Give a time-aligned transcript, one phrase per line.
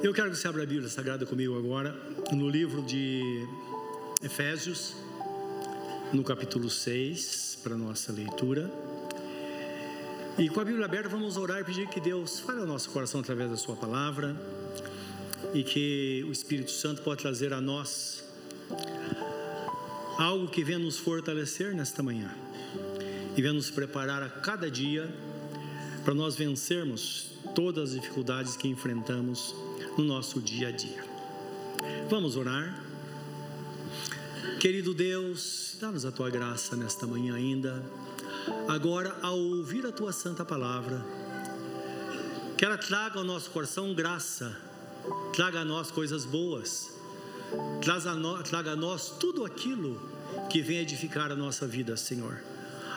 [0.00, 1.92] Eu quero que você abra a Bíblia Sagrada comigo agora,
[2.30, 3.44] no livro de
[4.22, 4.94] Efésios,
[6.12, 8.70] no capítulo 6, para nossa leitura.
[10.38, 13.20] E com a Bíblia aberta, vamos orar e pedir que Deus fale ao nosso coração
[13.20, 14.36] através da Sua palavra
[15.52, 18.22] e que o Espírito Santo possa trazer a nós
[20.16, 22.32] algo que venha nos fortalecer nesta manhã
[23.36, 25.12] e venha nos preparar a cada dia
[26.04, 29.56] para nós vencermos todas as dificuldades que enfrentamos
[29.98, 31.04] no nosso dia a dia.
[32.08, 32.84] Vamos orar.
[34.60, 37.84] Querido Deus, dá-nos a tua graça nesta manhã ainda.
[38.68, 41.04] Agora, ao ouvir a tua santa palavra,
[42.56, 44.56] que ela traga ao nosso coração graça,
[45.34, 46.92] traga a nós coisas boas,
[47.82, 50.00] traga a nós, traga a nós tudo aquilo
[50.48, 52.40] que vem edificar a nossa vida, Senhor.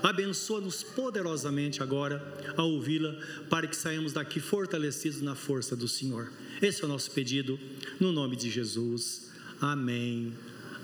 [0.04, 2.24] Abençoa-nos poderosamente agora
[2.58, 3.16] ao ouvi-la,
[3.50, 6.32] para que saímos daqui fortalecidos na força do Senhor.
[6.62, 7.60] Esse é o nosso pedido,
[8.00, 9.32] no nome de Jesus.
[9.60, 10.32] Amém.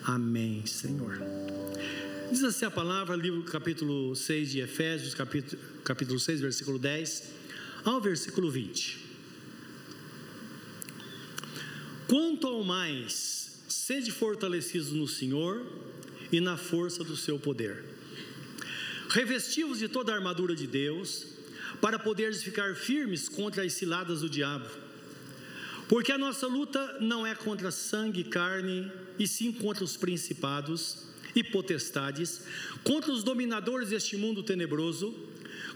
[0.03, 1.21] Amém, Senhor.
[2.31, 7.31] Diz assim a palavra, livro capítulo 6 de Efésios, capítulo, capítulo 6, versículo 10
[7.85, 8.97] ao versículo 20.
[12.07, 15.63] Quanto ao mais, sede fortalecidos no Senhor
[16.31, 17.85] e na força do seu poder.
[19.09, 21.27] Revestivos de toda a armadura de Deus,
[21.79, 24.86] para poderes ficar firmes contra as ciladas do diabo
[25.87, 31.07] porque a nossa luta não é contra sangue e carne, e sim contra os principados
[31.35, 32.41] e potestades,
[32.83, 35.15] contra os dominadores deste mundo tenebroso,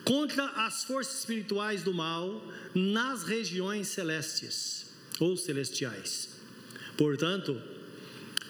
[0.04, 4.88] contra as forças espirituais do mal nas regiões celestes
[5.20, 6.30] ou celestiais.
[6.98, 7.62] Portanto,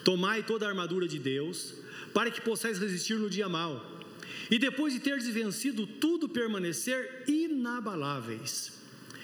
[0.04, 1.73] tomai toda a armadura de Deus,
[2.14, 3.86] para que possais resistir no dia mal,
[4.50, 8.80] e depois de teres vencido tudo, permanecer inabaláveis.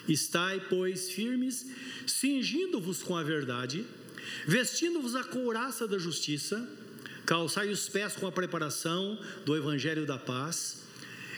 [0.08, 1.66] Estai, pois, firmes,
[2.06, 3.86] cingindo-vos com a verdade,
[4.46, 6.68] vestindo-vos a couraça da justiça,
[7.26, 10.84] calçai os pés com a preparação do evangelho da paz,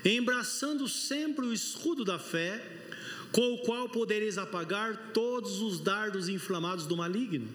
[0.06, 2.64] embraçando sempre o escudo da fé,
[3.32, 7.48] com o qual podereis apagar todos os dardos inflamados do maligno.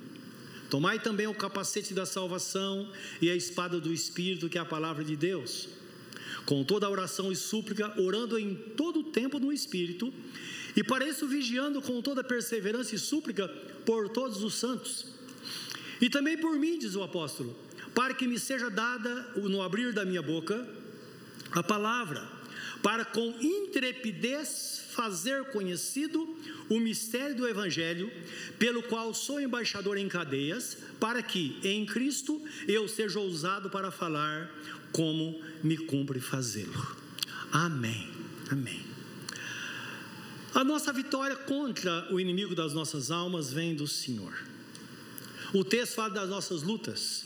[0.71, 5.05] Tomai também o capacete da salvação e a espada do Espírito, que é a palavra
[5.05, 5.69] de Deus.
[6.47, 10.13] Com toda a oração e súplica, orando em todo o tempo no Espírito,
[10.77, 13.49] e para isso vigiando com toda perseverança e súplica
[13.85, 15.07] por todos os santos.
[16.01, 17.57] E também por mim, diz o apóstolo,
[17.95, 20.67] para que me seja dada no abrir da minha boca
[21.53, 22.29] a palavra,
[22.83, 26.37] para com intrepidez fazer conhecido
[26.69, 28.11] o mistério do Evangelho,
[28.59, 34.51] pelo qual sou embaixador em cadeias, para que em Cristo eu seja ousado para falar
[34.93, 36.97] como me cumpre fazê-lo.
[37.53, 38.09] Amém.
[38.51, 38.94] Amém.
[40.55, 44.33] A nossa vitória contra o inimigo das nossas almas vem do Senhor.
[45.53, 47.25] O texto fala das nossas lutas.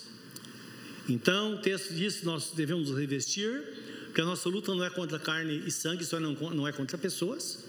[1.07, 4.89] Então, o texto diz que nós devemos nos revestir, que a nossa luta não é
[4.89, 7.67] contra carne e sangue, não, não é contra pessoas,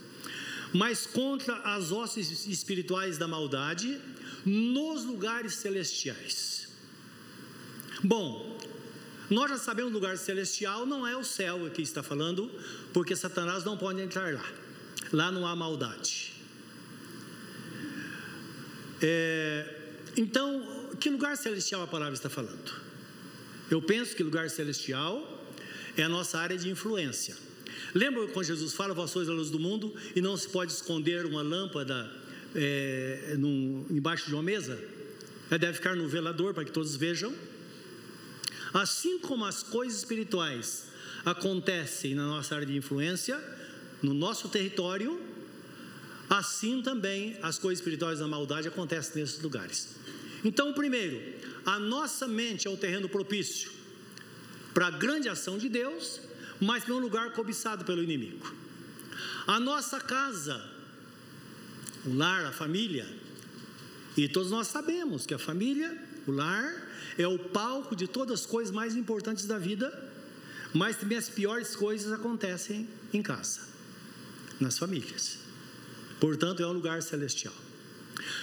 [0.74, 4.00] mas contra as hostes espirituais da maldade
[4.46, 6.70] nos lugares celestiais.
[8.02, 8.58] Bom,
[9.30, 12.50] nós já sabemos o lugar celestial não é o céu que está falando,
[12.94, 14.69] porque Satanás não pode entrar lá
[15.12, 16.34] lá não há maldade.
[19.02, 19.76] É,
[20.18, 22.72] então, que lugar celestial a palavra está falando?
[23.70, 25.48] Eu penso que lugar celestial
[25.96, 27.36] é a nossa área de influência.
[27.94, 31.26] Lembra quando Jesus fala, vós sois a luz do mundo e não se pode esconder
[31.26, 32.12] uma lâmpada
[32.56, 34.80] é, num, embaixo de uma mesa?
[35.50, 37.34] Ela deve ficar no velador para que todos vejam.
[38.74, 40.86] Assim como as coisas espirituais
[41.26, 43.40] acontecem na nossa área de influência,
[44.02, 45.20] no nosso território,
[46.30, 49.96] assim também as coisas espirituais da maldade acontecem nesses lugares.
[50.44, 51.22] Então, primeiro,
[51.66, 53.72] a nossa mente é o terreno propício
[54.74, 56.22] para a grande ação de Deus,
[56.62, 58.54] mas para um lugar cobiçado pelo inimigo.
[59.48, 60.64] A nossa casa,
[62.06, 63.08] o lar, a família,
[64.16, 65.98] e todos nós sabemos que a família,
[66.28, 66.88] o lar,
[67.18, 70.10] é o palco de todas as coisas mais importantes da vida,
[70.74, 73.70] mas também as piores coisas acontecem em casa
[74.60, 75.40] nas famílias.
[76.20, 77.54] Portanto, é um lugar celestial.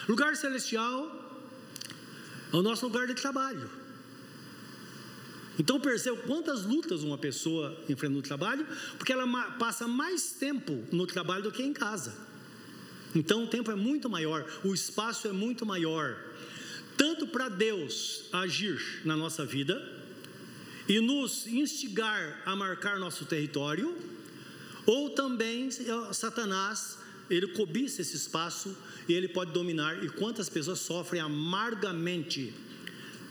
[0.09, 1.25] Lugar celestial
[2.53, 3.69] é o nosso lugar de trabalho.
[5.59, 8.67] Então perceba quantas lutas uma pessoa enfrenta no trabalho,
[8.99, 12.15] porque ela passa mais tempo no trabalho do que em casa.
[13.15, 16.17] Então o tempo é muito maior, o espaço é muito maior,
[16.97, 19.81] tanto para Deus agir na nossa vida
[20.87, 23.97] e nos instigar a marcar nosso território,
[24.87, 25.69] ou também
[26.13, 26.99] Satanás
[27.29, 28.77] ele cobiça esse espaço
[29.09, 30.03] e ele pode dominar.
[30.03, 32.55] E quantas pessoas sofrem amargamente?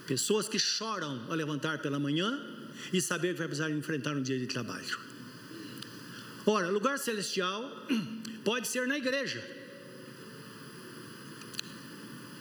[0.06, 2.40] Pessoas que choram a levantar pela manhã
[2.92, 5.00] e saber que vai precisar enfrentar um dia de trabalho.
[6.46, 7.88] Ora, lugar celestial
[8.44, 9.44] pode ser na igreja.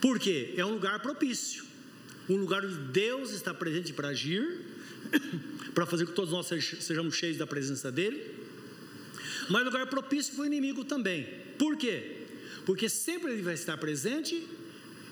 [0.01, 0.53] Por quê?
[0.57, 1.65] É um lugar propício,
[2.29, 4.61] um lugar onde Deus está presente para agir,
[5.73, 8.44] para fazer com que todos nós sejamos cheios da presença dEle,
[9.49, 11.27] mas lugar propício para o inimigo também.
[11.59, 12.27] Por quê?
[12.65, 14.47] Porque sempre ele vai estar presente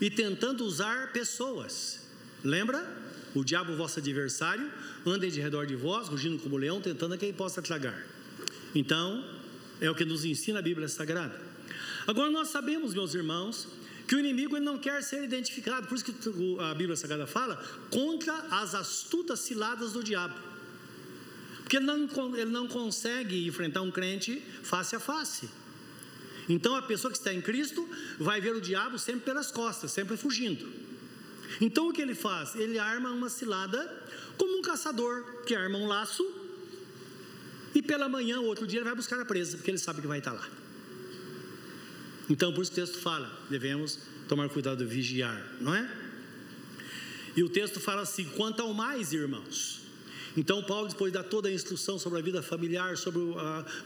[0.00, 2.00] e tentando usar pessoas.
[2.42, 3.00] Lembra?
[3.34, 4.70] O diabo, vosso adversário,
[5.06, 8.06] anda de redor de vós, rugindo como leão, tentando a quem possa tragar.
[8.74, 9.24] Então,
[9.80, 11.40] é o que nos ensina a Bíblia Sagrada.
[12.06, 13.69] Agora nós sabemos, meus irmãos,
[14.06, 16.12] que o inimigo ele não quer ser identificado, por isso que
[16.60, 17.56] a Bíblia Sagrada fala
[17.90, 20.51] contra as astutas ciladas do diabo.
[21.72, 25.48] Porque ele não, ele não consegue enfrentar um crente face a face.
[26.46, 27.88] Então a pessoa que está em Cristo
[28.19, 30.70] vai ver o diabo sempre pelas costas, sempre fugindo.
[31.62, 32.54] Então o que ele faz?
[32.56, 33.80] Ele arma uma cilada
[34.36, 36.22] como um caçador que arma um laço
[37.74, 40.19] e pela manhã, outro dia, ele vai buscar a presa, porque ele sabe que vai
[40.19, 40.46] estar lá.
[42.28, 43.98] Então, por isso o texto fala, devemos
[44.28, 45.90] tomar cuidado vigiar, não é?
[47.34, 49.81] E o texto fala assim: quanto ao mais, irmãos.
[50.37, 53.37] Então, Paulo, depois dá toda a instrução sobre a vida familiar, sobre o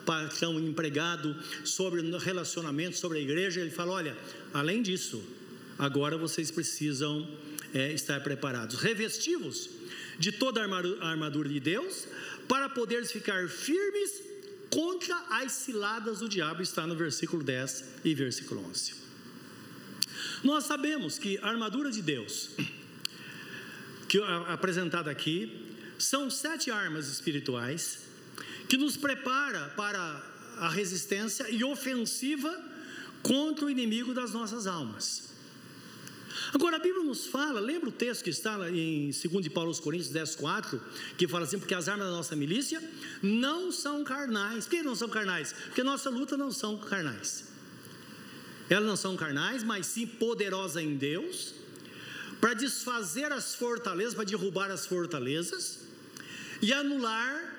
[0.05, 1.35] patrão empregado,
[1.65, 4.17] sobre relacionamento, sobre a igreja, ele fala: olha,
[4.55, 5.23] além disso,
[5.79, 7.29] agora vocês precisam
[7.75, 9.71] é, estar preparados, revestivos
[10.19, 12.07] de toda a armadura de Deus,
[12.49, 14.23] para poderes ficar firmes
[14.71, 18.95] contra as ciladas do diabo, está no versículo 10 e versículo 11.
[20.43, 22.51] Nós sabemos que a armadura de Deus,
[24.09, 25.66] que apresentada aqui,
[25.99, 27.99] são sete armas espirituais
[28.69, 30.23] que nos prepara para
[30.59, 32.59] a resistência e ofensiva
[33.23, 35.27] contra o inimigo das nossas almas.
[36.53, 40.11] Agora a Bíblia nos fala, lembra o texto que está em 2 Paulo aos Coríntios
[40.11, 40.83] 10, 4,
[41.17, 42.83] que fala assim, porque as armas da nossa milícia
[43.23, 44.65] não são carnais.
[44.65, 45.53] Por que não são carnais?
[45.53, 47.47] Porque nossa luta não são carnais.
[48.69, 51.55] Elas não são carnais, mas sim poderosas em Deus,
[52.41, 55.86] para desfazer as fortalezas, para derrubar as fortalezas
[56.63, 57.55] e anular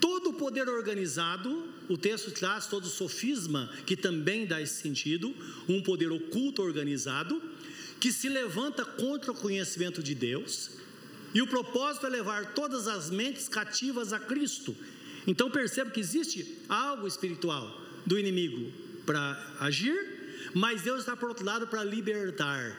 [0.00, 5.34] todo o poder organizado, o texto traz todo o sofisma que também dá esse sentido,
[5.68, 7.40] um poder oculto organizado,
[8.00, 10.70] que se levanta contra o conhecimento de Deus,
[11.34, 14.74] e o propósito é levar todas as mentes cativas a Cristo.
[15.26, 18.72] Então perceba que existe algo espiritual do inimigo
[19.04, 22.76] para agir, mas Deus está por outro lado para libertar,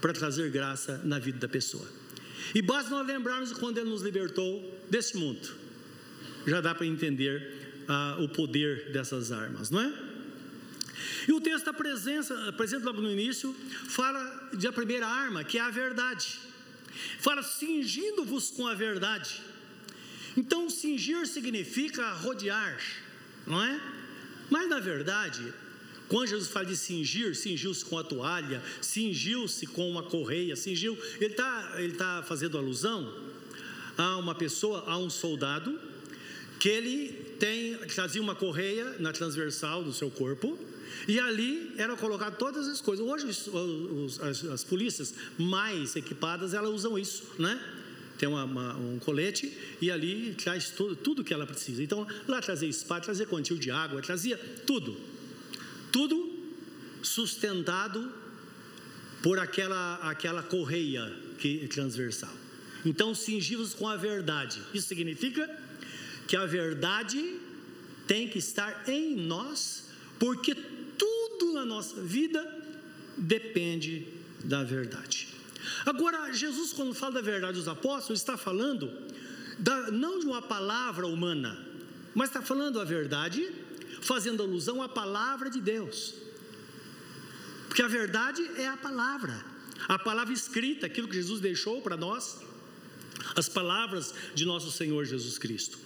[0.00, 2.01] para trazer graça na vida da pessoa.
[2.54, 5.48] E basta nós lembrarmos quando Ele nos libertou desse mundo,
[6.46, 9.92] já dá para entender ah, o poder dessas armas, não é?
[11.26, 13.54] E o texto da presença, presente logo no início,
[13.88, 16.38] fala de a primeira arma, que é a verdade.
[17.18, 19.40] Fala cingindo-vos com a verdade.
[20.36, 22.80] Então, cingir significa rodear,
[23.46, 23.80] não é?
[24.50, 25.52] Mas na verdade,
[26.12, 31.32] quando Jesus fala de cingir, cingiu-se com a toalha, cingiu-se com uma correia, cingiu, ele
[31.32, 33.10] está ele tá fazendo alusão
[33.96, 35.80] a uma pessoa, a um soldado,
[36.60, 40.58] que ele tem, trazia uma correia na transversal do seu corpo,
[41.08, 43.06] e ali eram colocadas todas as coisas.
[43.06, 47.58] Hoje os, as, as, polícias mais equipadas elas usam isso, né?
[48.18, 49.50] Tem uma, uma, um colete
[49.80, 51.82] e ali traz tudo, tudo que ela precisa.
[51.82, 54.94] Então lá trazia espada, trazia quantil de água, trazia tudo,
[55.92, 56.16] tudo
[57.02, 58.12] sustentado
[59.22, 62.34] por aquela aquela correia que transversal.
[62.84, 64.60] Então cingimos com a verdade.
[64.74, 65.48] Isso significa
[66.26, 67.38] que a verdade
[68.06, 72.40] tem que estar em nós, porque tudo na nossa vida
[73.16, 74.08] depende
[74.44, 75.28] da verdade.
[75.86, 78.90] Agora, Jesus, quando fala da verdade dos apóstolos, está falando
[79.58, 81.58] da, não de uma palavra humana,
[82.14, 83.50] mas está falando a verdade,
[84.02, 86.14] fazendo alusão à palavra de Deus.
[87.68, 89.42] Porque a verdade é a palavra,
[89.88, 92.40] a palavra escrita, aquilo que Jesus deixou para nós,
[93.34, 95.78] as palavras de nosso Senhor Jesus Cristo.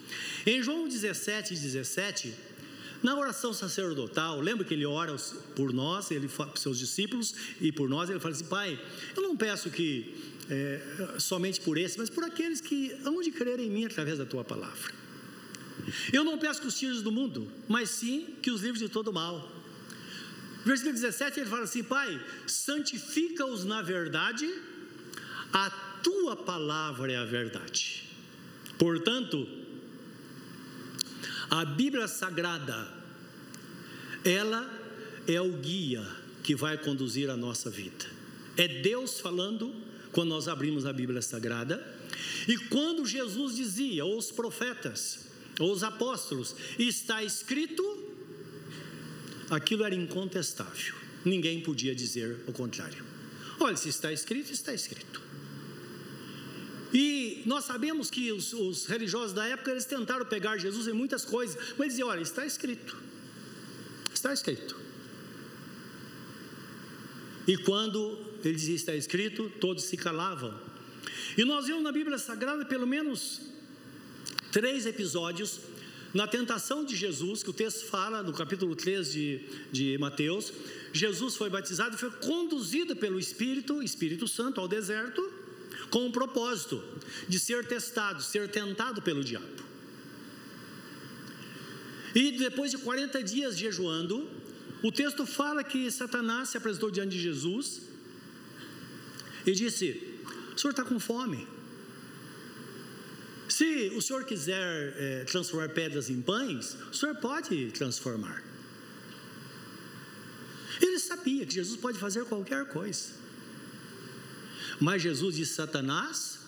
[0.45, 2.35] Em João 17, 17,
[3.03, 5.15] na oração sacerdotal, lembra que ele ora
[5.55, 8.81] por nós, ele seus discípulos e por nós, ele fala assim: Pai,
[9.17, 10.15] eu não peço que
[10.51, 10.81] é,
[11.19, 14.45] somente por esse, mas por aqueles que hão de crer em mim através da tua
[14.45, 15.06] palavra.
[16.13, 19.13] Eu não peço que os tiros do mundo, mas sim que os livres de todo
[19.13, 19.53] mal.
[20.65, 24.53] Versículo 17 ele fala assim: Pai, santifica-os na verdade,
[25.53, 25.71] a
[26.03, 28.05] tua palavra é a verdade.
[28.79, 29.47] Portanto,
[31.49, 32.93] a Bíblia Sagrada,
[34.25, 34.69] ela
[35.27, 36.07] é o guia
[36.43, 38.07] que vai conduzir a nossa vida.
[38.57, 39.75] É Deus falando
[40.13, 41.95] quando nós abrimos a Bíblia Sagrada.
[42.49, 45.26] E quando Jesus dizia, ou os profetas,
[45.59, 47.83] ou os apóstolos, está escrito,
[49.51, 50.95] aquilo era incontestável.
[51.25, 53.05] Ninguém podia dizer o contrário.
[53.59, 55.23] Olha, se está escrito, está escrito.
[56.93, 61.25] E nós sabemos que os, os, religiosos da época eles tentaram pegar Jesus em muitas
[61.25, 62.97] coisas, mas diziam: olha, está escrito.
[64.13, 64.77] Está escrito.
[67.47, 70.59] E quando ele dizia está escrito, todos se calavam.
[71.37, 73.43] E nós vemos na Bíblia Sagrada pelo menos
[74.51, 75.61] três episódios
[76.15, 80.53] na tentação de Jesus, que o texto fala no capítulo 3 de, de Mateus.
[80.93, 85.23] Jesus foi batizado e foi conduzido pelo Espírito, Espírito Santo, ao deserto,
[85.91, 86.83] com o propósito
[87.29, 89.47] de ser testado, ser tentado pelo diabo.
[92.15, 94.27] E depois de 40 dias jejuando,
[94.83, 97.83] o texto fala que Satanás se apresentou diante de Jesus
[99.47, 100.19] e disse:
[100.55, 101.47] O senhor está com fome.
[103.49, 108.43] Se o senhor quiser é, transformar pedras em pães, o senhor pode transformar.
[110.81, 113.11] Ele sabia que Jesus pode fazer qualquer coisa.
[114.81, 116.41] Mas Jesus disse: Satanás,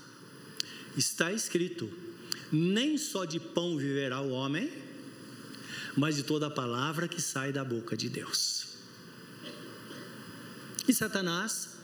[0.96, 1.90] está escrito:
[2.50, 4.72] nem só de pão viverá o homem,
[5.96, 8.66] mas de toda a palavra que sai da boca de Deus.
[10.86, 11.76] E Satanás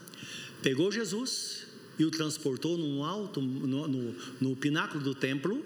[0.62, 1.63] pegou Jesus
[1.98, 5.64] e o transportou num alto, no, no, no pináculo do templo.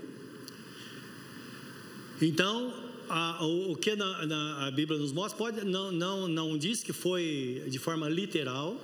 [2.20, 2.74] Então,
[3.08, 6.82] a, o, o, que na, na, a Bíblia nos mostra pode, não, não, não diz
[6.82, 8.80] que foi de forma literal,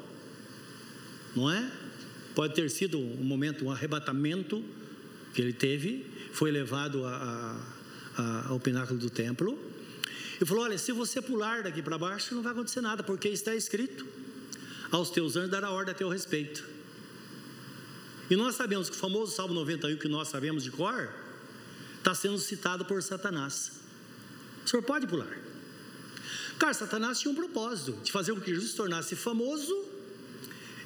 [1.34, 1.70] não é?
[2.34, 4.64] Pode ter sido um momento, um arrebatamento
[5.32, 7.60] que ele teve, foi levado a,
[8.16, 9.58] a, ao pináculo do templo.
[10.40, 13.54] E falou: Olha, se você pular daqui para baixo, não vai acontecer nada, porque está
[13.54, 14.04] escrito:
[14.90, 16.74] Aos teus anjos dará ordem a teu respeito.
[18.31, 21.12] E nós sabemos que o famoso Salmo 91, que nós sabemos de cor,
[21.99, 23.73] está sendo citado por Satanás.
[24.64, 25.38] O senhor pode pular.
[26.59, 29.85] Cara, Satanás tinha um propósito de fazer com que Jesus se tornasse famoso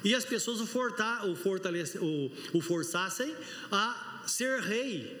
[0.03, 3.35] e as pessoas o, forta, o, o, o forçassem
[3.71, 5.19] a ser rei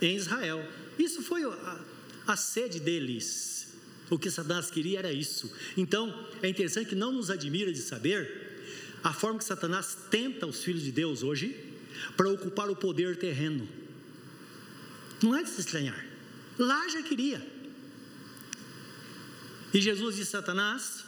[0.00, 0.66] em Israel.
[0.98, 1.80] Isso foi a,
[2.26, 3.74] a sede deles.
[4.08, 5.52] O que Satanás queria era isso.
[5.76, 8.45] Então, é interessante que não nos admira de saber
[9.08, 11.56] a forma que Satanás tenta os filhos de Deus hoje
[12.16, 13.68] para ocupar o poder terreno.
[15.22, 16.04] Não é de se estranhar.
[16.58, 17.46] Lá já queria.
[19.72, 21.04] E Jesus disse: Satanás,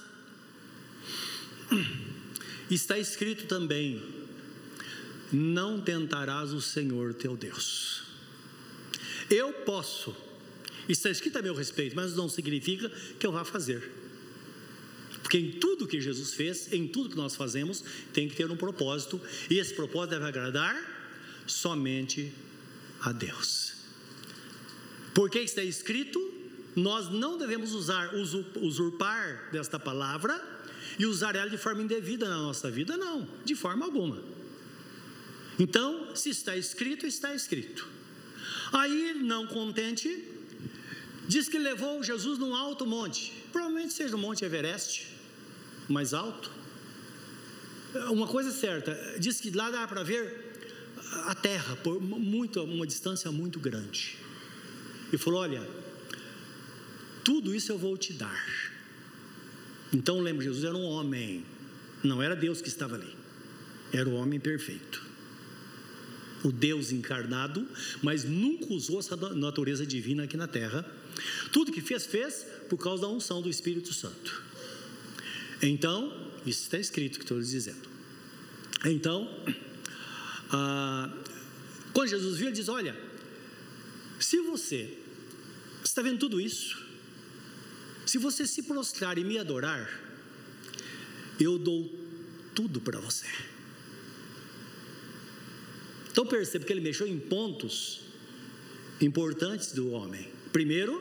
[2.70, 4.02] Está escrito também:
[5.32, 8.02] Não tentarás o Senhor teu Deus.
[9.30, 10.14] Eu posso,
[10.88, 13.90] está escrito a meu respeito, mas não significa que eu vá fazer.
[15.28, 18.56] Porque em tudo que Jesus fez, em tudo que nós fazemos, tem que ter um
[18.56, 19.20] propósito,
[19.50, 20.74] e esse propósito deve agradar
[21.46, 22.32] somente
[23.02, 23.74] a Deus.
[25.14, 26.18] Porque está escrito,
[26.74, 30.42] nós não devemos usar, usurpar desta palavra
[30.98, 32.96] e usar ela de forma indevida na nossa vida?
[32.96, 34.24] Não, de forma alguma.
[35.58, 37.86] Então, se está escrito, está escrito.
[38.72, 40.24] Aí, não contente,
[41.28, 45.17] diz que levou Jesus num alto monte, provavelmente seja o Monte Everest,
[45.88, 46.50] mais alto.
[48.10, 50.54] Uma coisa é certa, diz que lá dá para ver
[51.24, 54.18] a terra por muito, uma distância muito grande.
[55.12, 55.66] E falou: Olha,
[57.24, 58.68] tudo isso eu vou te dar
[59.92, 61.44] então lembra, Jesus era um homem,
[62.04, 63.14] não era Deus que estava ali,
[63.92, 65.06] era o homem perfeito.
[66.44, 67.66] O Deus encarnado,
[68.02, 70.88] mas nunca usou essa natureza divina aqui na terra.
[71.52, 74.42] Tudo que fez, fez por causa da unção do Espírito Santo.
[75.62, 77.88] Então, isso está escrito que estou lhes dizendo.
[78.84, 79.28] Então,
[80.50, 81.12] ah,
[81.92, 82.96] quando Jesus viu, ele diz: Olha,
[84.20, 84.96] se você
[85.84, 86.80] está vendo tudo isso,
[88.06, 89.90] se você se prostrar e me adorar,
[91.38, 91.92] eu dou
[92.54, 93.26] tudo para você.
[96.10, 98.00] Então perceba que ele mexeu em pontos
[99.00, 100.28] importantes do homem.
[100.52, 101.00] Primeiro,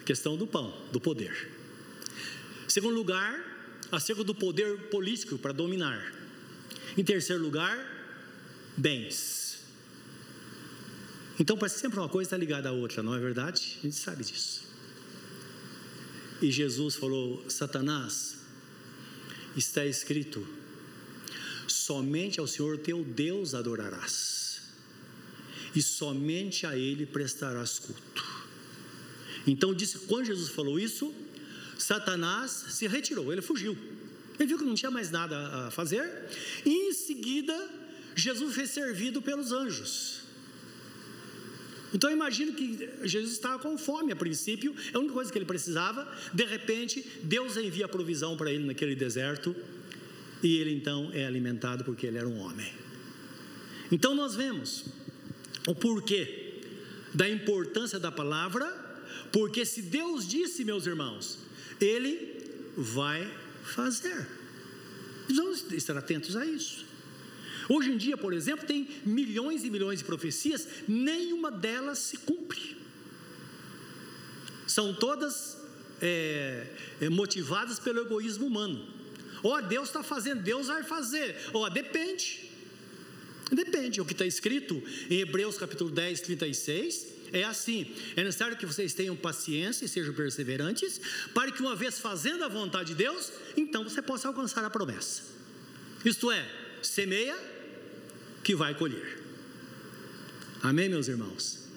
[0.00, 1.50] a questão do pão, do poder.
[2.68, 3.51] Segundo lugar,
[3.92, 6.12] acerca do poder político para dominar.
[6.96, 7.78] Em terceiro lugar,
[8.76, 9.58] bens.
[11.38, 13.78] Então parece sempre uma coisa está ligada à outra, não é verdade?
[13.80, 14.64] A gente sabe disso.
[16.40, 18.38] E Jesus falou: Satanás,
[19.56, 20.46] está escrito,
[21.66, 24.62] somente ao Senhor teu Deus adorarás,
[25.74, 28.42] e somente a Ele prestarás culto.
[29.46, 31.14] Então disse, quando Jesus falou isso,
[31.82, 33.76] Satanás se retirou, ele fugiu.
[34.38, 36.10] Ele viu que não tinha mais nada a fazer,
[36.64, 37.56] e em seguida,
[38.14, 40.22] Jesus foi servido pelos anjos.
[41.94, 45.36] Então eu imagino que Jesus estava com fome a princípio, é a única coisa que
[45.36, 46.10] ele precisava.
[46.32, 49.54] De repente, Deus envia provisão para ele naquele deserto,
[50.42, 52.72] e ele então é alimentado porque ele era um homem.
[53.90, 54.86] Então nós vemos
[55.66, 56.60] o porquê
[57.12, 58.66] da importância da palavra,
[59.32, 61.38] porque se Deus disse, meus irmãos,
[61.80, 62.36] Ele
[62.76, 63.28] vai
[63.64, 64.28] fazer.
[65.28, 66.84] Vamos estar atentos a isso.
[67.68, 72.76] Hoje em dia, por exemplo, tem milhões e milhões de profecias, nenhuma delas se cumpre.
[74.66, 75.58] São todas
[76.00, 76.66] é,
[77.00, 78.86] é, motivadas pelo egoísmo humano.
[79.42, 81.36] Ó, oh, Deus está fazendo, Deus vai fazer.
[81.52, 82.50] Ó, oh, depende.
[83.50, 84.00] Depende.
[84.00, 88.94] O que está escrito em Hebreus capítulo 10, 36, é assim: é necessário que vocês
[88.94, 91.00] tenham paciência e sejam perseverantes,
[91.34, 95.22] para que uma vez fazendo a vontade de Deus, então você possa alcançar a promessa.
[96.04, 96.46] Isto é,
[96.82, 97.36] semeia
[98.42, 99.20] que vai colher.
[100.62, 101.68] Amém, meus irmãos?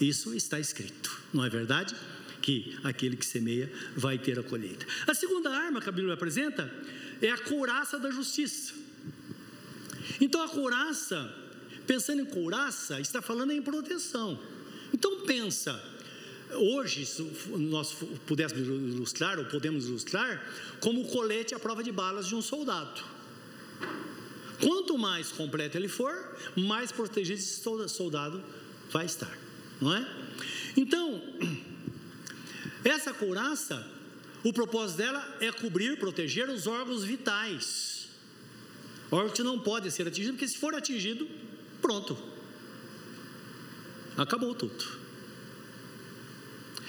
[0.00, 1.94] Isso está escrito, não é verdade?
[2.40, 4.84] Que aquele que semeia vai ter a colheita.
[5.06, 6.72] A segunda arma que a Bíblia apresenta
[7.20, 8.74] é a couraça da justiça.
[10.20, 11.32] Então a couraça,
[11.86, 14.40] pensando em couraça, está falando em proteção.
[14.92, 15.82] Então pensa,
[16.54, 17.22] hoje, se
[17.56, 17.94] nós
[18.26, 20.44] pudéssemos ilustrar, ou podemos ilustrar,
[20.80, 23.02] como o colete à prova de balas de um soldado.
[24.60, 26.14] Quanto mais completo ele for,
[26.56, 28.42] mais protegido esse soldado
[28.90, 29.36] vai estar,
[29.80, 30.06] não é?
[30.76, 31.20] Então,
[32.84, 33.84] essa couraça,
[34.44, 38.08] o propósito dela é cobrir, proteger os órgãos vitais.
[39.10, 41.28] Órgãos que não podem ser atingidos, porque se for atingido,
[41.80, 42.31] pronto.
[44.16, 45.02] Acabou tudo.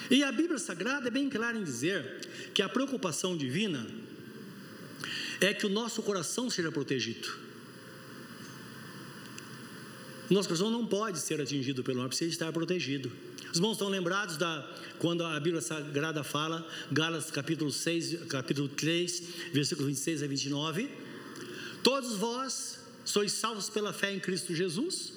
[0.10, 3.88] E a Bíblia Sagrada é bem clara em dizer que a preocupação divina
[5.39, 7.30] é que o nosso coração seja protegido.
[10.30, 13.12] Nosso coração não pode ser atingido pelo mal, precisa estar protegido.
[13.52, 14.67] Os irmãos estão lembrados da
[14.98, 20.89] quando a Bíblia Sagrada fala, Gálatas capítulo 6, capítulo 3, versículos 26 a 29.
[21.84, 25.13] Todos vós sois salvos pela fé em Cristo Jesus,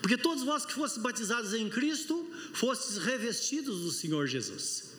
[0.00, 4.94] porque todos vós que fostes batizados em Cristo, fostes revestidos do Senhor Jesus.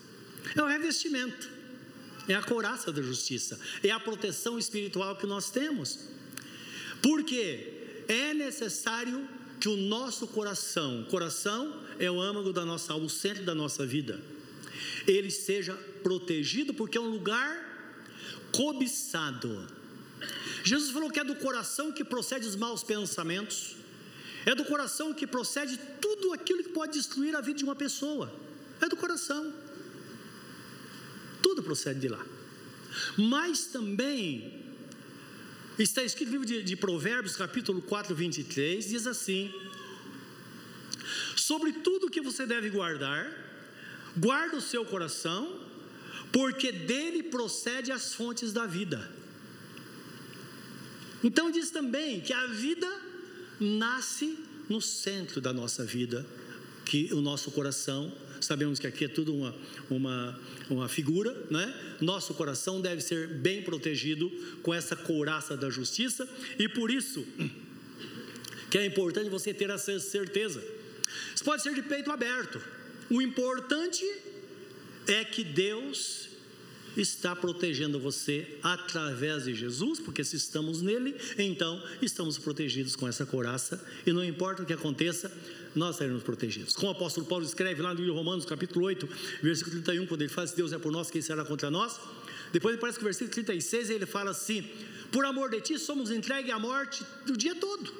[0.56, 1.50] É o revestimento,
[2.28, 6.00] é a couraça da justiça, é a proteção espiritual que nós temos.
[7.02, 9.28] Porque é necessário
[9.60, 13.86] que o nosso coração, coração é o âmago da nossa alma, o centro da nossa
[13.86, 14.20] vida,
[15.08, 17.70] ele seja protegido, porque é um lugar
[18.52, 19.68] cobiçado.
[20.64, 23.76] Jesus falou que é do coração que procede os maus pensamentos,
[24.45, 28.34] é do coração que procede tudo aquilo que pode destruir a vida de uma pessoa,
[28.82, 29.54] é do coração,
[31.41, 32.23] tudo procede de lá,
[33.17, 34.62] mas também
[35.80, 39.51] Está escrito no livro de, de Provérbios, capítulo 4, 23, diz assim:
[41.36, 43.32] Sobre tudo que você deve guardar,
[44.15, 45.60] guarda o seu coração,
[46.32, 49.10] porque dele procede as fontes da vida.
[51.23, 52.88] Então diz também que a vida
[53.63, 56.26] nasce no centro da nossa vida,
[56.86, 59.56] que o nosso coração sabemos que aqui é tudo uma,
[59.89, 61.74] uma, uma figura, né?
[62.02, 64.30] Nosso coração deve ser bem protegido
[64.63, 67.26] com essa couraça da justiça, e por isso
[68.69, 70.63] que é importante você ter essa certeza.
[71.36, 72.62] Isso pode ser de peito aberto.
[73.10, 74.04] O importante
[75.08, 76.31] é que Deus
[76.97, 83.25] está protegendo você através de Jesus, porque se estamos nele, então estamos protegidos com essa
[83.25, 85.32] couraça, e não importa o que aconteça,
[85.75, 86.75] nós seremos protegidos.
[86.75, 89.08] Como o apóstolo Paulo escreve lá no livro de Romanos, capítulo 8,
[89.41, 91.99] versículo 31, quando ele fala: Se Deus é por nós, quem será contra nós?
[92.51, 94.67] Depois parece que o versículo 36 ele fala assim:
[95.12, 97.93] Por amor de ti somos entregues à morte o dia todo,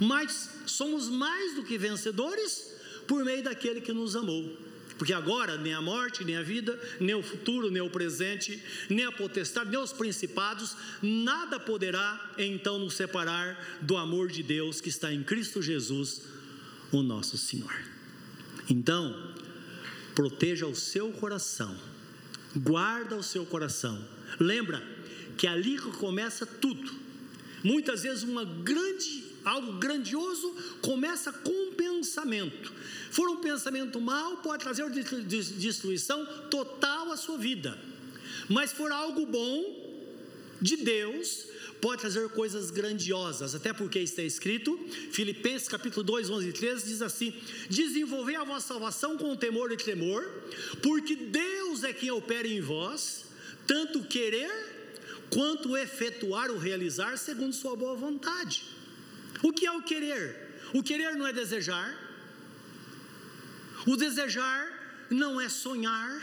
[0.00, 2.72] mas somos mais do que vencedores
[3.06, 4.56] por meio daquele que nos amou.
[4.98, 9.04] Porque agora nem a morte, nem a vida, nem o futuro, nem o presente, nem
[9.04, 14.88] a potestade, nem os principados, nada poderá então nos separar do amor de Deus que
[14.88, 16.22] está em Cristo Jesus,
[16.90, 17.74] o nosso Senhor.
[18.68, 19.34] Então,
[20.14, 21.76] proteja o seu coração,
[22.54, 24.06] guarda o seu coração.
[24.38, 24.82] Lembra
[25.36, 26.92] que ali começa tudo.
[27.64, 32.72] Muitas vezes uma grande algo grandioso começa com um pensamento.
[33.10, 37.78] For um pensamento mal, pode trazer destruição total à sua vida.
[38.48, 39.82] Mas for algo bom
[40.60, 41.46] de Deus,
[41.80, 44.78] pode trazer coisas grandiosas, até porque está escrito,
[45.10, 47.34] Filipenses capítulo 2, 11 e 13 diz assim:
[47.68, 50.24] Desenvolvei a vossa salvação com temor e tremor,
[50.80, 53.24] porque Deus é quem opera em vós,
[53.66, 54.50] tanto querer
[55.30, 58.62] quanto efetuar ou realizar segundo sua boa vontade.
[59.42, 60.52] O que é o querer?
[60.72, 61.94] O querer não é desejar,
[63.86, 66.22] o desejar não é sonhar,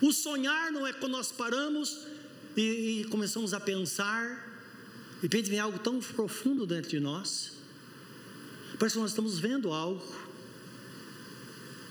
[0.00, 2.06] o sonhar não é quando nós paramos
[2.56, 4.24] e, e começamos a pensar,
[5.16, 7.52] de repente vem algo tão profundo dentro de nós,
[8.78, 10.26] parece que nós estamos vendo algo.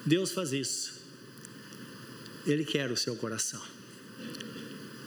[0.06, 0.94] Deus faz isso,
[2.46, 3.75] Ele quer o seu coração.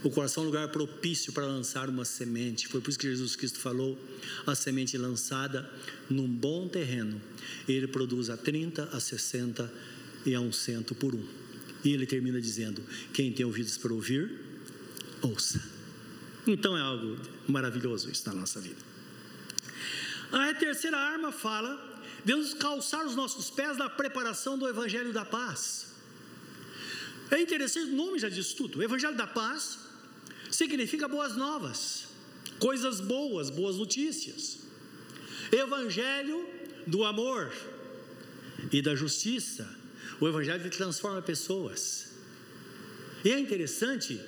[0.04, 2.68] O coração é um lugar propício para lançar uma semente.
[2.68, 3.98] Foi por isso que Jesus Cristo falou:
[4.46, 5.68] a semente lançada
[6.08, 7.20] num bom terreno,
[7.68, 9.72] ele produz a 30, a 60
[10.24, 11.26] e a um cento por um.
[11.84, 12.82] E ele termina dizendo:
[13.12, 14.40] quem tem ouvidos para ouvir,
[15.20, 15.60] ouça.
[16.46, 17.16] Então é algo
[17.48, 18.80] maravilhoso isso na nossa vida.
[20.30, 25.88] A terceira arma fala: devemos calçar os nossos pés na preparação do Evangelho da Paz.
[27.30, 28.78] É interessante, o nome já diz tudo.
[28.78, 29.87] O Evangelho da Paz
[30.50, 32.08] significa boas novas,
[32.58, 34.60] coisas boas, boas notícias.
[35.50, 36.46] Evangelho
[36.86, 37.52] do amor
[38.72, 39.68] e da justiça.
[40.20, 42.12] O Evangelho transforma pessoas.
[43.24, 44.20] E é interessante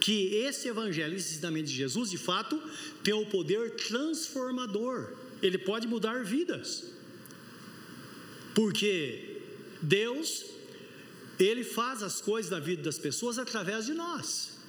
[0.00, 2.60] que esse Evangelho, esse ensinamento de Jesus, de fato,
[3.02, 5.16] tem o poder transformador.
[5.42, 6.84] Ele pode mudar vidas.
[8.54, 9.42] Porque
[9.80, 10.44] Deus,
[11.38, 14.59] Ele faz as coisas da vida das pessoas através de nós.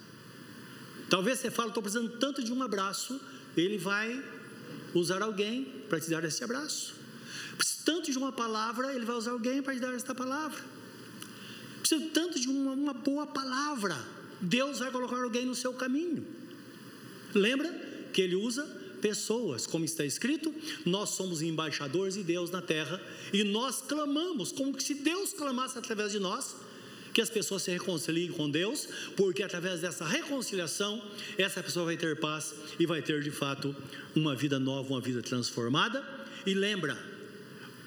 [1.08, 3.20] Talvez você fale, estou precisando tanto de um abraço,
[3.56, 4.22] ele vai
[4.94, 6.94] usar alguém para te dar esse abraço.
[7.56, 10.58] Preciso tanto de uma palavra, ele vai usar alguém para te dar esta palavra.
[11.80, 13.96] Preciso tanto de uma, uma boa palavra,
[14.40, 16.26] Deus vai colocar alguém no seu caminho.
[17.34, 17.70] Lembra
[18.12, 18.64] que ele usa
[19.00, 20.54] pessoas, como está escrito,
[20.86, 26.12] nós somos embaixadores de Deus na terra e nós clamamos, como se Deus clamasse através
[26.12, 26.54] de nós,
[27.12, 31.02] que as pessoas se reconciliem com Deus, porque através dessa reconciliação,
[31.36, 33.74] essa pessoa vai ter paz e vai ter de fato
[34.14, 36.02] uma vida nova, uma vida transformada.
[36.46, 36.98] E lembra,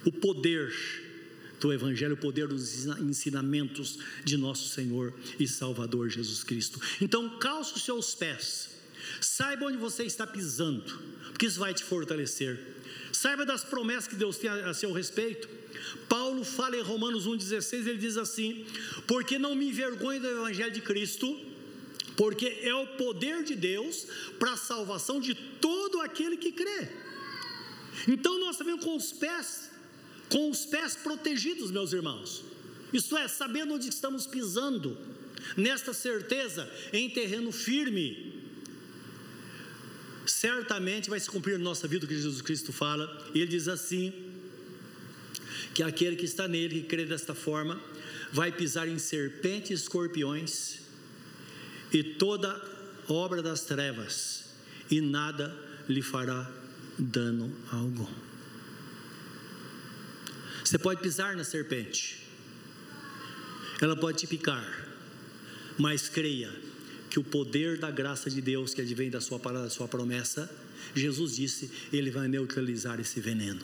[0.06, 0.72] o poder
[1.60, 6.80] do Evangelho, o poder dos ensinamentos de nosso Senhor e Salvador Jesus Cristo.
[7.02, 8.70] Então, calça os seus pés,
[9.20, 10.84] saiba onde você está pisando,
[11.30, 12.60] porque isso vai te fortalecer.
[13.26, 15.50] Saiba das promessas que Deus tem a seu respeito.
[16.08, 18.68] Paulo fala em Romanos 1,16, ele diz assim:
[19.08, 21.36] Porque não me envergonho do Evangelho de Cristo,
[22.16, 24.06] porque é o poder de Deus
[24.38, 26.88] para a salvação de todo aquele que crê.
[28.08, 29.72] Então nós também com os pés,
[30.30, 32.44] com os pés protegidos, meus irmãos.
[32.94, 34.96] Isto é, sabendo onde estamos pisando,
[35.58, 38.35] nesta certeza, em terreno firme,
[40.26, 43.30] certamente vai se cumprir na nossa vida o que Jesus Cristo fala.
[43.34, 44.14] Ele diz assim:
[45.74, 47.80] que aquele que está nele, que crê desta forma,
[48.32, 50.80] vai pisar em serpentes e escorpiões
[51.92, 52.62] e toda
[53.08, 54.46] obra das trevas,
[54.90, 55.56] e nada
[55.88, 56.50] lhe fará
[56.98, 58.08] dano algum.
[60.64, 62.26] Você pode pisar na serpente,
[63.82, 64.66] ela pode te picar,
[65.78, 66.52] mas creia
[67.16, 70.54] que o poder da graça de Deus que advém da sua palavra, da sua promessa,
[70.94, 73.62] Jesus disse, ele vai neutralizar esse veneno.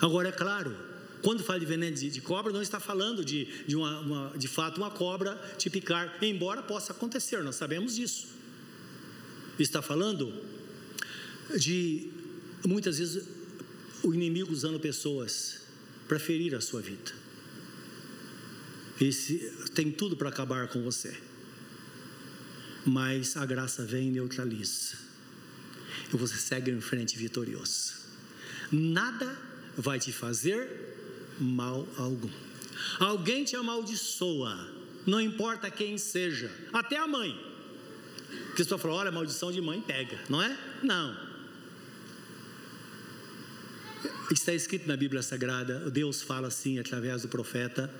[0.00, 0.72] Agora, é claro,
[1.20, 4.46] quando fala de veneno de, de cobra, não está falando de, de, uma, uma, de
[4.46, 8.28] fato uma cobra te picar, embora possa acontecer, nós sabemos disso.
[9.58, 10.32] Está falando
[11.58, 12.08] de
[12.64, 13.26] muitas vezes
[14.04, 15.62] o inimigo usando pessoas
[16.06, 17.10] para ferir a sua vida.
[19.00, 21.29] Esse tem tudo para acabar com você.
[22.84, 24.96] Mas a graça vem e neutraliza.
[26.12, 27.94] E você segue em frente vitorioso.
[28.72, 29.36] Nada
[29.76, 30.68] vai te fazer
[31.38, 32.30] mal algum.
[32.98, 34.68] Alguém te amaldiçoa,
[35.06, 37.38] não importa quem seja, até a mãe.
[38.46, 40.56] Porque você falou, olha, maldição de mãe pega, não é?
[40.82, 41.30] Não.
[44.30, 47.92] Está escrito na Bíblia Sagrada, Deus fala assim através do profeta,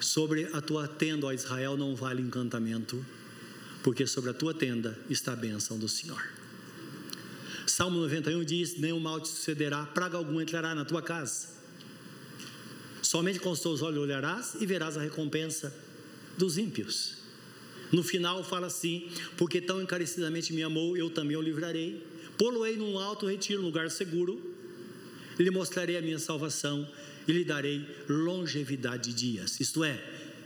[0.00, 3.04] sobre a tua tenda, ó Israel, não vale encantamento,
[3.84, 6.20] porque sobre a tua tenda está a bênção do Senhor.
[7.66, 11.48] Salmo 91 diz: Nenhum mal te sucederá, praga alguma entrará na tua casa.
[13.02, 15.72] Somente com os teus olhos olharás e verás a recompensa
[16.38, 17.18] dos ímpios.
[17.92, 22.02] No final fala assim: Porque tão encarecidamente me amou, eu também o livrarei.
[22.38, 24.40] Poloei num alto retiro, num lugar seguro,
[25.38, 26.88] lhe mostrarei a minha salvação
[27.28, 29.60] e lhe darei longevidade de dias.
[29.60, 30.02] Isto é,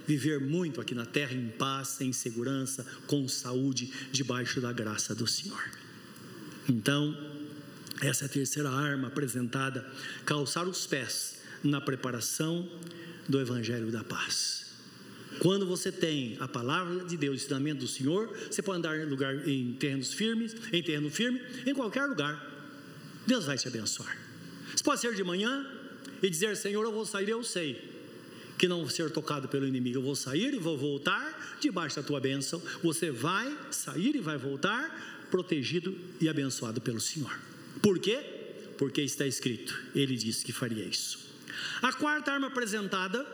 [0.09, 5.27] viver muito aqui na terra em paz, em segurança, com saúde, debaixo da graça do
[5.27, 5.63] Senhor.
[6.67, 7.15] Então,
[8.01, 9.87] essa é a terceira arma apresentada:
[10.25, 12.67] calçar os pés na preparação
[13.29, 14.67] do Evangelho da Paz.
[15.41, 19.05] Quando você tem a palavra de Deus, o ensinamento do Senhor, você pode andar em,
[19.05, 22.43] lugar, em terrenos firmes, em terreno firme, em qualquer lugar.
[23.27, 24.17] Deus vai te abençoar.
[24.75, 25.71] Você pode ser de manhã
[26.23, 27.98] e dizer: Senhor, eu vou sair, eu sei
[28.59, 29.99] que não ser tocado pelo inimigo.
[29.99, 32.61] Eu vou sair e vou voltar debaixo da tua bênção.
[32.83, 37.39] Você vai sair e vai voltar protegido e abençoado pelo Senhor.
[37.81, 38.19] Por quê?
[38.77, 41.29] Porque está escrito, ele disse que faria isso.
[41.83, 43.27] A quarta arma apresentada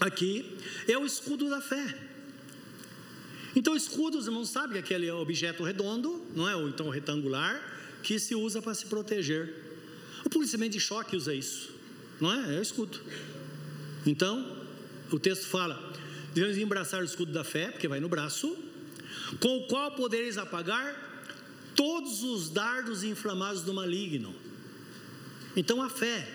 [0.00, 0.58] aqui
[0.88, 1.98] é o escudo da fé.
[3.54, 6.56] Então, escudo, os irmãos sabem que aquele objeto redondo, não é?
[6.56, 7.60] Ou então retangular,
[8.02, 9.54] que se usa para se proteger.
[10.24, 11.70] O policiamento de choque usa isso,
[12.20, 12.56] não é?
[12.56, 12.98] É o escudo.
[14.06, 14.64] Então,
[15.10, 15.92] o texto fala:
[16.34, 18.56] devemos embraçar o escudo da fé, porque vai no braço,
[19.40, 21.10] com o qual podereis apagar
[21.74, 24.34] todos os dardos inflamados do maligno.
[25.56, 26.28] Então, a fé.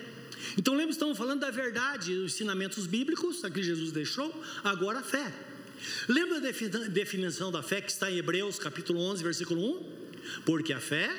[0.58, 5.34] Então, lembra, estamos falando da verdade, os ensinamentos bíblicos, que Jesus deixou, agora a fé.
[6.08, 10.42] Lembra a definição da fé que está em Hebreus capítulo 11, versículo 1?
[10.46, 11.16] Porque a fé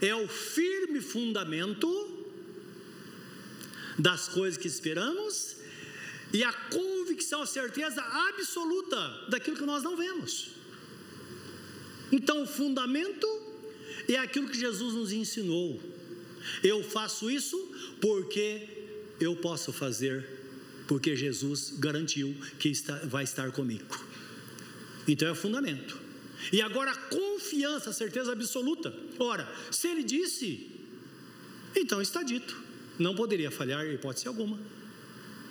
[0.00, 1.88] é o firme fundamento
[3.98, 5.61] das coisas que esperamos
[6.32, 10.50] e a convicção, a certeza absoluta daquilo que nós não vemos.
[12.10, 13.26] Então, o fundamento
[14.08, 15.80] é aquilo que Jesus nos ensinou.
[16.62, 17.56] Eu faço isso
[18.00, 18.68] porque
[19.20, 20.26] eu posso fazer,
[20.88, 24.04] porque Jesus garantiu que está, vai estar comigo.
[25.06, 25.98] Então é o fundamento.
[26.52, 28.92] E agora a confiança, a certeza absoluta.
[29.18, 30.70] Ora, se ele disse,
[31.76, 32.60] então está dito.
[32.98, 34.58] Não poderia falhar hipótese alguma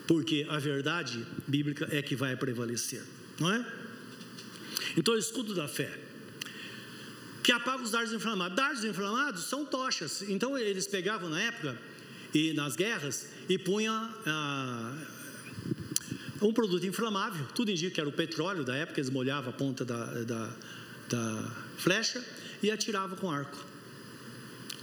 [0.08, 3.04] porque a verdade bíblica é que vai prevalecer,
[3.40, 3.66] não é?
[4.98, 5.92] Então, escudo da fé,
[7.44, 8.56] que apaga os dardos inflamados.
[8.56, 11.78] Dardos inflamados são tochas, então eles pegavam na época
[12.34, 13.94] e nas guerras e punham
[14.26, 14.98] ah,
[16.42, 17.46] um produto inflamável.
[17.56, 20.56] Tudo indica que era o petróleo da época, eles molhavam a ponta da, da,
[21.10, 22.24] da flecha
[22.62, 23.58] e atiravam com arco.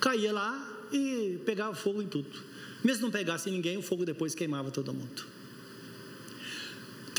[0.01, 2.48] Caía lá e pegava fogo em tudo.
[2.83, 5.39] Mesmo não pegasse ninguém, o fogo depois queimava todo mundo.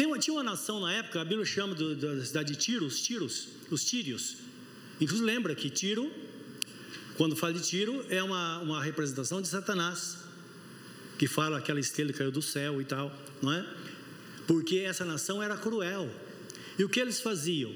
[0.10, 3.00] Uma, tinha uma nação na época, a Bíblia chama do, da cidade de Tiro, os
[3.02, 4.38] Tiros, os Tírios.
[5.00, 6.12] Inclusive lembra que Tiro,
[7.16, 10.18] quando fala de Tiro, é uma, uma representação de Satanás,
[11.18, 13.66] que fala aquela estrela que caiu do céu e tal, não é?
[14.48, 16.10] Porque essa nação era cruel.
[16.78, 17.72] E o que eles faziam?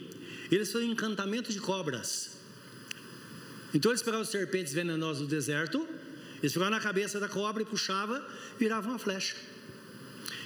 [0.49, 2.37] Eles faziam encantamento de cobras.
[3.73, 5.87] Então eles pegavam serpentes venenosas do deserto
[6.43, 8.21] eles pegavam na cabeça da cobra e puxavam,
[8.59, 9.33] viravam uma flecha.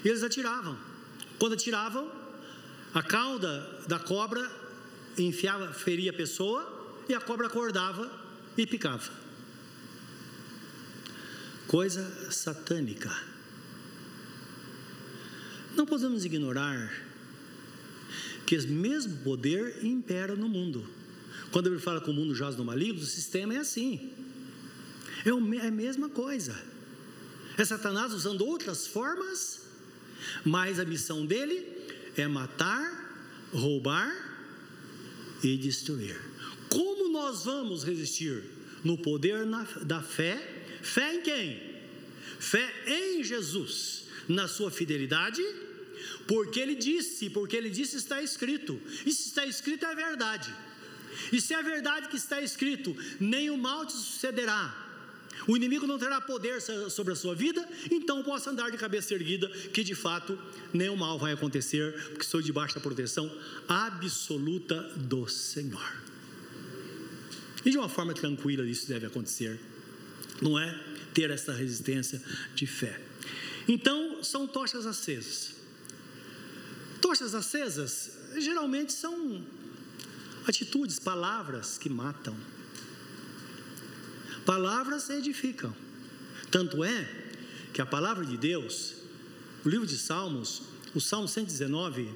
[0.06, 0.78] E eles atiravam.
[1.40, 2.08] Quando atiravam,
[2.94, 4.48] a cauda da cobra
[5.18, 8.12] enfiava, feria a pessoa e a cobra acordava
[8.56, 9.12] e picava.
[11.66, 13.12] Coisa satânica.
[15.76, 16.94] Não podemos ignorar
[18.46, 20.88] que esse mesmo poder impera no mundo.
[21.52, 24.27] Quando ele fala que o mundo jaz no maligno, o sistema é assim.
[25.28, 26.58] É, é a mesma coisa.
[27.58, 29.62] É Satanás usando outras formas,
[30.46, 31.68] mas a missão dele
[32.16, 34.12] é matar, roubar
[35.44, 36.20] e destruir.
[36.70, 38.44] Como nós vamos resistir?
[38.84, 39.46] No poder
[39.84, 40.36] da fé.
[40.82, 41.78] Fé em quem?
[42.40, 45.44] Fé em Jesus, na sua fidelidade,
[46.28, 48.80] porque ele disse, porque ele disse está escrito.
[49.06, 50.54] E se está escrito é verdade.
[51.32, 54.87] E se é verdade que está escrito, nem o mal te sucederá,
[55.48, 59.48] o inimigo não terá poder sobre a sua vida, então possa andar de cabeça erguida,
[59.50, 60.38] que de fato
[60.74, 63.32] nenhum mal vai acontecer, porque estou debaixo da proteção
[63.68, 66.02] absoluta do Senhor.
[67.66, 69.60] E de uma forma tranquila isso deve acontecer,
[70.42, 70.80] não é?
[71.14, 72.22] Ter essa resistência
[72.54, 73.00] de fé.
[73.68, 75.56] Então, são tochas acesas.
[77.02, 79.46] Tochas acesas geralmente são
[80.46, 82.36] atitudes, palavras que matam
[84.48, 85.76] Palavras edificam.
[86.50, 87.06] Tanto é
[87.74, 88.94] que a palavra de Deus,
[89.66, 90.62] o livro de Salmos,
[90.96, 92.10] o Salmo 119,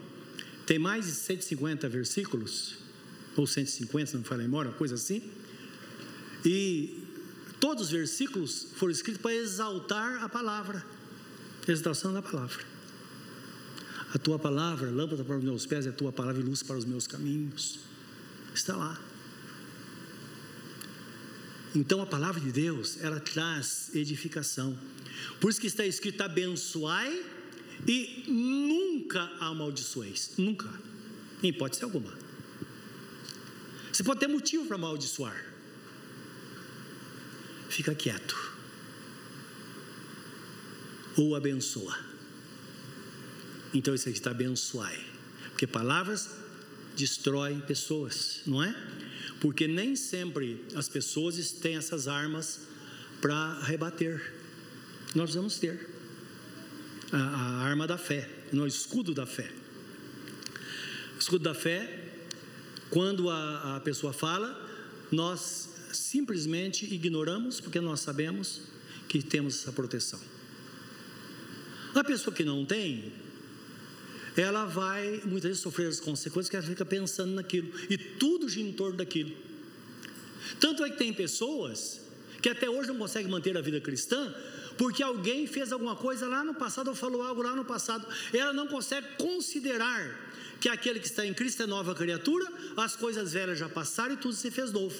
[0.65, 2.78] tem mais de 150 versículos,
[3.36, 5.30] ou 150, se não memória, uma coisa assim.
[6.46, 7.06] E
[7.60, 10.86] todos os versículos foram escritos para exaltar a palavra,
[11.67, 12.63] exaltação da palavra.
[14.13, 16.78] A tua palavra, lâmpada para os meus pés, é a tua palavra e luz para
[16.78, 17.80] os meus caminhos.
[18.56, 19.11] Está lá.
[21.73, 24.77] Então a palavra de Deus, ela traz edificação.
[25.39, 27.23] Por isso que está escrito: abençoai
[27.88, 30.31] e nunca amaldiçoeis.
[30.38, 30.69] Nunca.
[31.41, 32.13] Em hipótese alguma.
[33.91, 35.45] Você pode ter motivo para amaldiçoar.
[37.69, 38.36] Fica quieto.
[41.17, 41.97] Ou abençoa.
[43.73, 45.05] Então isso aqui está abençoai.
[45.49, 46.29] Porque palavras
[46.95, 48.75] destroem pessoas, não é?
[49.41, 52.62] Porque nem sempre as pessoas têm essas armas
[53.19, 54.34] para rebater.
[55.15, 55.89] Nós precisamos ter
[57.12, 59.51] a, a arma da fé, no escudo da fé.
[61.15, 62.13] O escudo da fé,
[62.91, 64.56] quando a, a pessoa fala,
[65.12, 68.62] nós simplesmente ignoramos, porque nós sabemos
[69.10, 70.19] que temos essa proteção.
[71.95, 73.12] A pessoa que não tem,
[74.36, 78.67] ela vai muitas vezes sofrer as consequências que ela fica pensando naquilo, e tudo gira
[78.67, 79.36] em torno daquilo.
[80.60, 82.02] Tanto é que tem pessoas
[82.41, 84.34] que até hoje não conseguem manter a vida cristã,
[84.78, 88.52] porque alguém fez alguma coisa lá no passado ou falou algo lá no passado, ela
[88.52, 93.60] não consegue considerar que aquele que está em Cristo é nova criatura, as coisas velhas
[93.60, 94.96] já passaram e tudo se fez novo.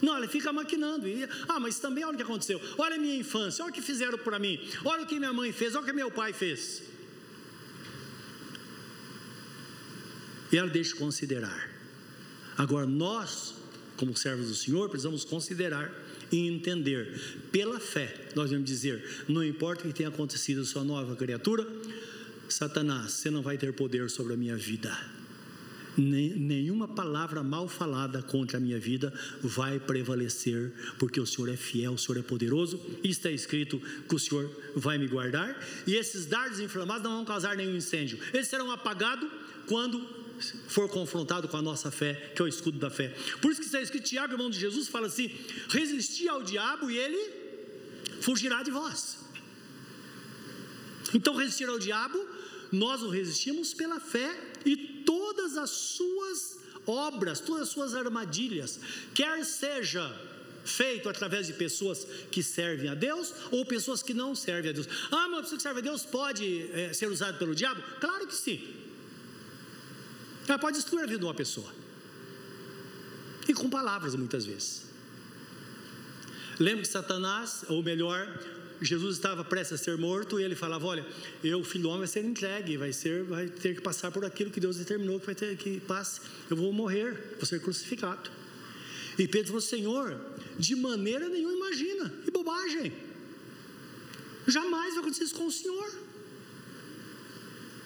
[0.00, 1.08] Não, ela fica maquinando.
[1.08, 2.60] E, ah, mas também olha o que aconteceu.
[2.76, 4.60] Olha a minha infância, olha o que fizeram para mim.
[4.84, 6.82] Olha o que minha mãe fez, olha o que meu pai fez.
[10.52, 11.70] E ela deixa de considerar.
[12.56, 13.54] Agora, nós,
[13.96, 15.92] como servos do Senhor, precisamos considerar
[16.30, 17.38] e entender.
[17.52, 21.66] Pela fé, nós vamos dizer: não importa o que tenha acontecido, sua nova criatura,
[22.48, 24.96] Satanás, você não vai ter poder sobre a minha vida.
[25.96, 31.94] Nenhuma palavra mal falada contra a minha vida vai prevalecer, porque o Senhor é fiel,
[31.94, 36.24] o Senhor é poderoso, e está escrito que o Senhor vai me guardar, e esses
[36.24, 39.28] dardos inflamados não vão causar nenhum incêndio, eles serão apagados
[39.66, 39.98] quando
[40.68, 43.14] for confrontado com a nossa fé, que é o escudo da fé.
[43.40, 45.30] Por isso que está escrito, Tiago, irmão de Jesus, fala assim:
[45.68, 47.18] resisti ao diabo e ele
[48.20, 49.18] fugirá de vós.
[51.14, 52.18] Então, resistir ao diabo,
[52.70, 58.80] nós o resistimos pela fé e todas as suas obras, todas as suas armadilhas,
[59.14, 60.14] quer seja
[60.64, 64.86] feito através de pessoas que servem a Deus ou pessoas que não servem a Deus.
[65.10, 67.82] Ah, uma pessoa que serve a Deus pode é, ser usada pelo diabo?
[68.00, 68.60] Claro que sim.
[70.48, 71.72] Ela pode destruir a vida de uma pessoa.
[73.48, 74.82] E com palavras, muitas vezes.
[76.58, 78.26] Lembra que Satanás, ou melhor,
[78.80, 81.06] Jesus estava prestes a ser morto e ele falava: Olha,
[81.42, 84.50] eu, filho do homem, vai ser entregue, vai, ser, vai ter que passar por aquilo
[84.50, 86.20] que Deus determinou que vai ter que passe.
[86.50, 88.30] Eu vou morrer, vou ser crucificado.
[89.18, 90.20] E Pedro falou: Senhor,
[90.58, 92.92] de maneira nenhuma imagina, que bobagem.
[94.46, 95.90] Jamais vai acontecer isso com o Senhor.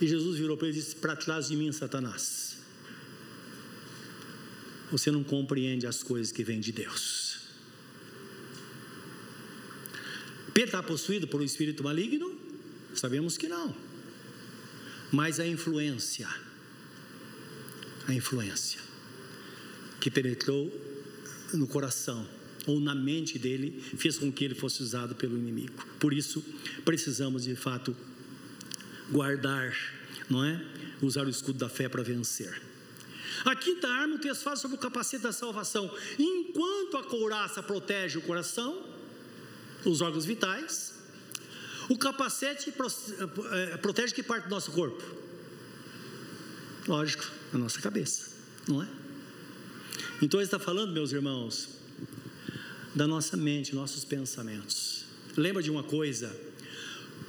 [0.03, 2.53] E Jesus virou para ele e disse: Para trás de mim, Satanás
[4.93, 7.39] você não compreende as coisas que vêm de Deus.
[10.53, 12.39] Pedro está possuído por um espírito maligno?
[12.95, 13.75] Sabemos que não.
[15.11, 16.29] Mas a influência,
[18.07, 18.81] a influência
[19.99, 20.71] que penetrou
[21.55, 22.29] no coração
[22.67, 25.87] ou na mente dele fez com que ele fosse usado pelo inimigo.
[25.99, 26.45] Por isso,
[26.85, 27.97] precisamos de fato
[29.13, 29.77] guardar,
[30.29, 30.61] não é?
[31.01, 32.61] Usar o escudo da fé para vencer.
[33.45, 35.91] A quinta arma, o texto fala sobre o capacete da salvação.
[36.19, 38.85] Enquanto a couraça protege o coração,
[39.85, 40.95] os órgãos vitais,
[41.89, 45.03] o capacete eh, protege que parte do nosso corpo?
[46.87, 48.31] Lógico, a nossa cabeça,
[48.67, 48.89] não é?
[50.21, 51.69] Então ele está falando, meus irmãos,
[52.95, 55.05] da nossa mente, nossos pensamentos.
[55.37, 56.35] Lembra de uma coisa?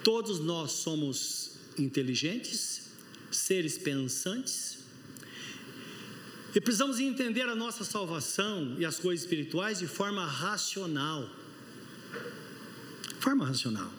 [0.04, 2.90] Todos nós somos inteligentes,
[3.32, 4.80] seres pensantes,
[6.56, 11.28] e precisamos entender a nossa salvação e as coisas espirituais de forma racional.
[13.20, 13.92] Forma racional.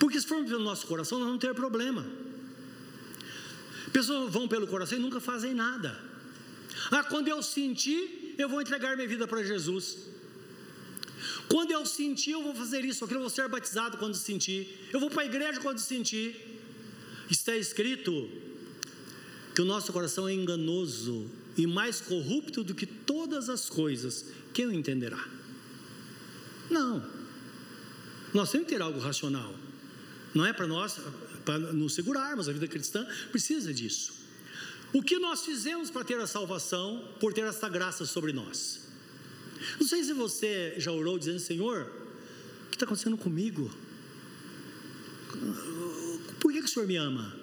[0.00, 2.04] Porque se formos pelo nosso coração, nós vamos ter problema.
[3.92, 5.96] Pessoas vão pelo coração e nunca fazem nada.
[6.90, 10.08] Ah, quando eu sentir, eu vou entregar minha vida para Jesus.
[11.48, 14.88] Quando eu sentir, eu vou fazer isso, aquilo, eu vou ser batizado quando sentir.
[14.92, 16.36] Eu vou para a igreja quando sentir.
[17.30, 18.28] Está escrito
[19.54, 24.66] que o nosso coração é enganoso e mais corrupto do que todas as coisas, quem
[24.66, 25.22] o entenderá?
[26.70, 27.04] Não.
[28.32, 29.54] Nós temos que ter algo racional.
[30.34, 30.98] Não é para nós,
[31.44, 34.12] para nos segurarmos, a vida cristã precisa disso.
[34.92, 38.79] O que nós fizemos para ter a salvação, por ter esta graça sobre nós?
[39.78, 41.90] Não sei se você já orou dizendo, Senhor,
[42.66, 43.70] o que está acontecendo comigo?
[46.38, 47.34] Por que, que o Senhor me ama?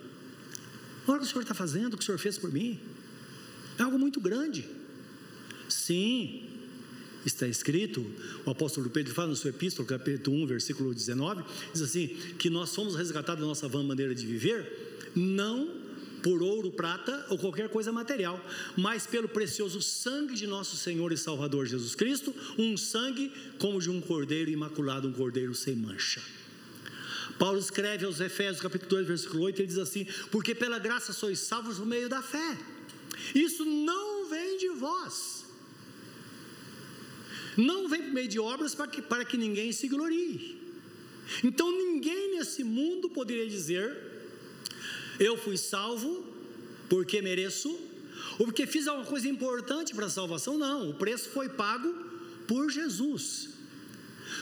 [1.07, 2.79] Olha o que o Senhor está fazendo, o que o Senhor fez por mim.
[3.77, 4.67] É algo muito grande.
[5.69, 6.43] Sim,
[7.25, 8.05] está escrito,
[8.45, 11.43] o apóstolo Pedro fala no seu epístola, capítulo 1, versículo 19,
[11.73, 12.07] diz assim:
[12.37, 15.86] que nós somos resgatados da nossa vã maneira de viver, não
[16.21, 18.43] por ouro, prata ou qualquer coisa material,
[18.75, 23.89] mas pelo precioso sangue de nosso Senhor e Salvador Jesus Cristo, um sangue como de
[23.89, 26.21] um cordeiro imaculado, um cordeiro sem mancha.
[27.37, 31.39] Paulo escreve aos Efésios, capítulo 2, versículo 8, ele diz assim: Porque pela graça sois
[31.39, 32.57] salvos por meio da fé.
[33.35, 35.37] Isso não vem de vós
[37.57, 40.55] não vem por meio de obras para que, para que ninguém se glorie.
[41.43, 43.97] Então ninguém nesse mundo poderia dizer:
[45.19, 46.25] eu fui salvo
[46.89, 47.69] porque mereço,
[48.39, 50.57] ou porque fiz alguma coisa importante para a salvação.
[50.57, 51.93] Não, o preço foi pago
[52.47, 53.49] por Jesus.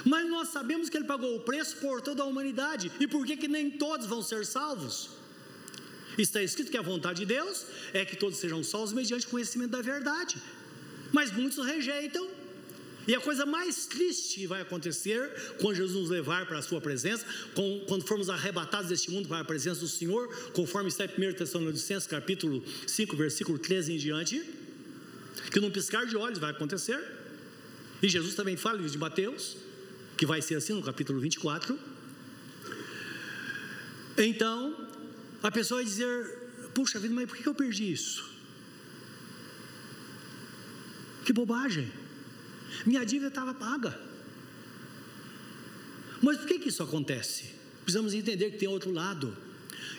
[0.04, 2.92] Mas nós sabemos que ele pagou o preço por toda a humanidade.
[3.00, 5.10] E por que, que nem todos vão ser salvos?
[6.18, 9.82] Está escrito que a vontade de Deus é que todos sejam salvos mediante conhecimento da
[9.82, 10.38] verdade.
[11.12, 12.28] Mas muitos rejeitam
[13.08, 15.30] e a coisa mais triste vai acontecer
[15.60, 17.26] quando Jesus nos levar para a sua presença,
[17.88, 22.08] quando formos arrebatados deste mundo para a presença do Senhor, conforme está em 1 Tessalonicenses
[22.08, 24.43] capítulo 5, versículo 13 em diante,
[25.51, 26.99] que num piscar de olhos vai acontecer.
[28.01, 29.58] E Jesus também fala de Mateus,
[30.18, 31.78] que vai ser assim no capítulo 24.
[34.18, 34.88] Então,
[35.43, 38.30] a pessoa vai dizer: Puxa vida, mas por que eu perdi isso?
[41.24, 42.05] Que bobagem!
[42.86, 43.99] Minha dívida estava paga.
[46.22, 47.51] Mas por que, que isso acontece?
[47.84, 49.36] Precisamos entender que tem outro lado.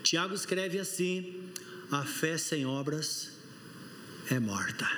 [0.03, 1.51] Tiago escreve assim:
[1.91, 3.31] a fé sem obras
[4.31, 4.89] é morta.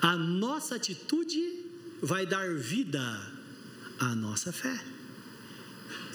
[0.00, 1.66] A nossa atitude
[2.00, 3.00] vai dar vida
[3.98, 4.80] à nossa fé.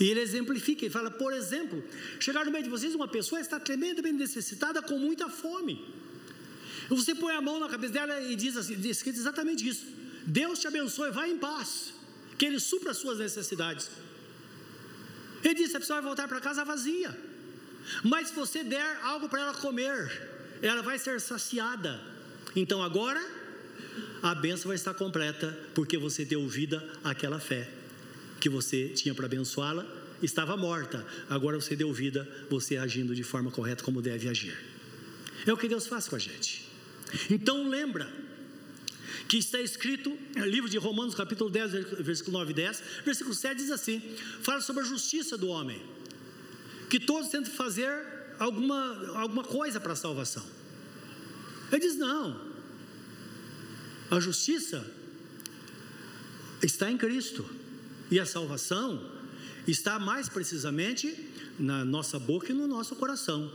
[0.00, 1.82] E ele exemplifica, ele fala, por exemplo,
[2.18, 5.84] chegar no meio de vocês uma pessoa está tremendamente necessitada com muita fome.
[6.88, 9.86] Você põe a mão na cabeça dela e diz assim, diz exatamente isso.
[10.26, 11.94] Deus te abençoe, vai em paz,
[12.38, 13.90] que Ele supra as suas necessidades.
[15.42, 17.16] Ele disse: a pessoa vai voltar para casa vazia,
[18.02, 22.00] mas se você der algo para ela comer, ela vai ser saciada.
[22.54, 23.24] Então agora
[24.22, 27.68] a benção vai estar completa, porque você deu vida àquela fé
[28.40, 29.86] que você tinha para abençoá-la,
[30.22, 34.56] estava morta, agora você deu vida, você agindo de forma correta como deve agir.
[35.46, 36.65] É o que Deus faz com a gente.
[37.30, 38.10] Então lembra
[39.28, 43.56] que está escrito no livro de Romanos, capítulo 10, versículo 9 e 10, versículo 7
[43.56, 44.00] diz assim:
[44.42, 45.82] fala sobre a justiça do homem,
[46.88, 47.92] que todos tentam fazer
[48.38, 50.44] alguma, alguma coisa para a salvação.
[51.70, 52.40] Ele diz: não,
[54.10, 54.88] a justiça
[56.62, 57.44] está em Cristo,
[58.10, 59.12] e a salvação
[59.66, 61.14] está mais precisamente
[61.58, 63.50] na nossa boca e no nosso coração,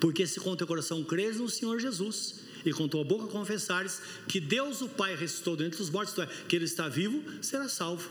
[0.00, 4.00] porque se com o teu coração crês no Senhor Jesus e com tua boca confessares
[4.26, 8.10] que Deus o Pai ressuscitou dentre os mortos, é, que Ele está vivo, será salvo.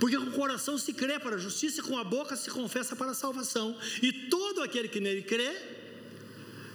[0.00, 2.96] Porque com o coração se crê para a justiça e com a boca se confessa
[2.96, 3.76] para a salvação.
[4.02, 5.54] E todo aquele que nele crê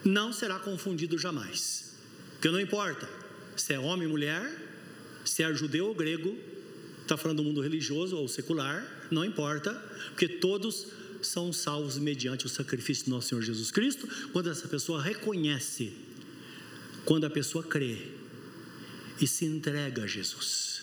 [0.03, 1.95] não será confundido jamais.
[2.33, 3.09] Porque não importa
[3.55, 4.51] se é homem ou mulher,
[5.25, 6.35] se é judeu ou grego,
[7.01, 9.73] está falando do mundo religioso ou secular, não importa,
[10.09, 10.87] porque todos
[11.21, 15.93] são salvos mediante o sacrifício do nosso Senhor Jesus Cristo, quando essa pessoa reconhece
[17.05, 17.97] quando a pessoa crê
[19.19, 20.81] e se entrega a Jesus.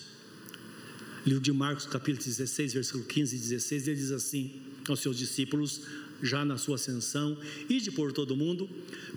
[1.27, 5.83] Livro de Marcos, capítulo 16, versículo 15 e 16, ele diz assim aos seus discípulos,
[6.23, 8.69] já na sua ascensão, ide por todo mundo,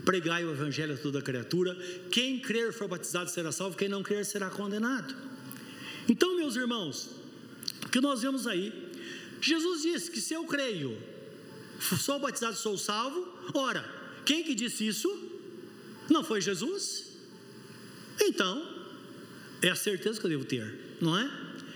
[0.06, 1.76] pregai o evangelho a toda criatura,
[2.12, 5.16] quem crer for batizado será salvo, quem não crer será condenado.
[6.08, 7.10] Então, meus irmãos,
[7.86, 8.74] o que nós vemos aí,
[9.42, 10.98] Jesus disse que se eu creio,
[12.00, 13.84] sou batizado, sou salvo, ora,
[14.26, 15.33] quem que disse isso?
[16.10, 17.14] Não foi Jesus?
[18.22, 18.74] Então,
[19.62, 21.30] é a certeza que eu devo ter, não é?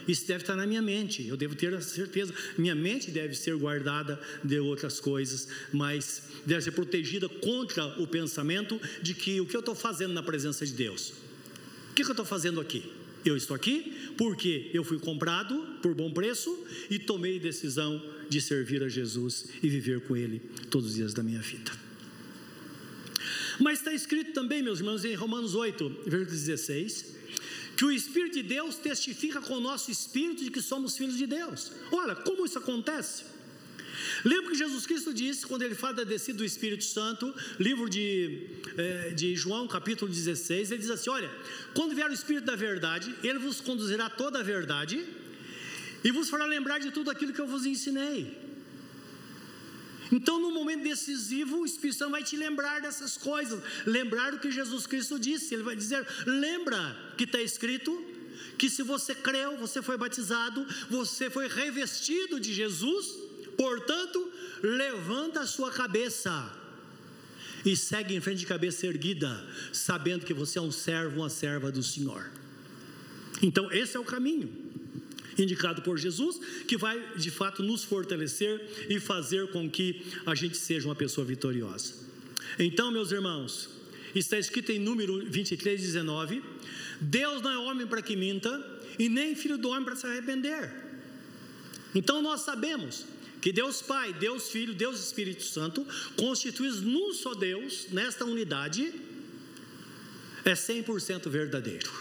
[0.08, 2.34] Isso deve estar na minha mente, eu devo ter a certeza.
[2.58, 8.80] Minha mente deve ser guardada de outras coisas, mas deve ser protegida contra o pensamento
[9.02, 11.14] de que o que eu estou fazendo na presença de Deus.
[11.92, 12.90] O que, que eu estou fazendo aqui?
[13.26, 18.84] Eu estou aqui porque eu fui comprado por bom preço e tomei decisão de servir
[18.84, 21.87] a Jesus e viver com Ele todos os dias da minha vida.
[23.60, 27.18] Mas está escrito também, meus irmãos, em Romanos 8, versículo 16,
[27.76, 31.28] que o Espírito de Deus testifica com o nosso espírito de que somos filhos de
[31.28, 31.72] Deus.
[31.92, 33.24] Olha, como isso acontece?
[34.24, 38.48] Lembra que Jesus Cristo disse, quando ele fala da descida do Espírito Santo, livro de,
[38.78, 41.30] é, de João, capítulo 16, ele diz assim: Olha,
[41.74, 45.04] quando vier o Espírito da verdade, ele vos conduzirá toda a verdade
[46.04, 48.47] e vos fará lembrar de tudo aquilo que eu vos ensinei.
[50.12, 54.52] Então, no momento decisivo, o Espírito Santo vai te lembrar dessas coisas, lembrar do que
[54.52, 55.54] Jesus Cristo disse.
[55.54, 57.92] Ele vai dizer: lembra que está escrito
[58.58, 63.08] que se você creu, você foi batizado, você foi revestido de Jesus,
[63.56, 64.32] portanto,
[64.64, 66.52] levanta a sua cabeça
[67.66, 71.72] e segue em frente de cabeça erguida, sabendo que você é um servo, uma serva
[71.72, 72.32] do Senhor.
[73.42, 74.67] Então, esse é o caminho
[75.38, 80.58] indicado por Jesus, que vai de fato nos fortalecer e fazer com que a gente
[80.58, 81.94] seja uma pessoa vitoriosa.
[82.58, 83.70] Então, meus irmãos,
[84.16, 86.44] está escrito em número 23, 19:
[87.00, 90.72] Deus não é homem para que minta, e nem filho do homem para se arrepender.
[91.94, 93.06] Então, nós sabemos
[93.42, 95.86] que Deus Pai, Deus Filho, Deus Espírito Santo,
[96.16, 98.94] constituídos num só Deus, nesta unidade,
[100.44, 101.92] é 100% verdadeiro.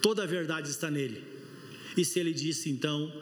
[0.00, 1.29] Toda a verdade está nele.
[1.96, 3.12] E se ele disse, então,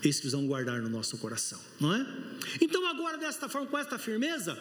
[0.00, 2.06] que vão guardar no nosso coração, não é?
[2.60, 4.54] Então, agora, desta forma, com esta firmeza,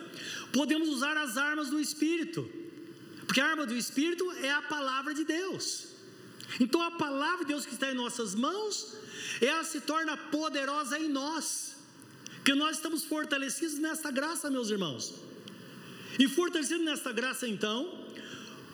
[0.53, 2.49] podemos usar as armas do Espírito,
[3.25, 5.87] porque a arma do Espírito é a palavra de Deus.
[6.59, 8.95] Então, a palavra de Deus que está em nossas mãos,
[9.41, 11.75] ela se torna poderosa em nós,
[12.45, 15.13] que nós estamos fortalecidos nesta graça, meus irmãos.
[16.17, 18.05] E fortalecidos nesta graça, então,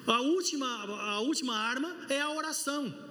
[0.06, 3.09] a última, a última arma é a oração.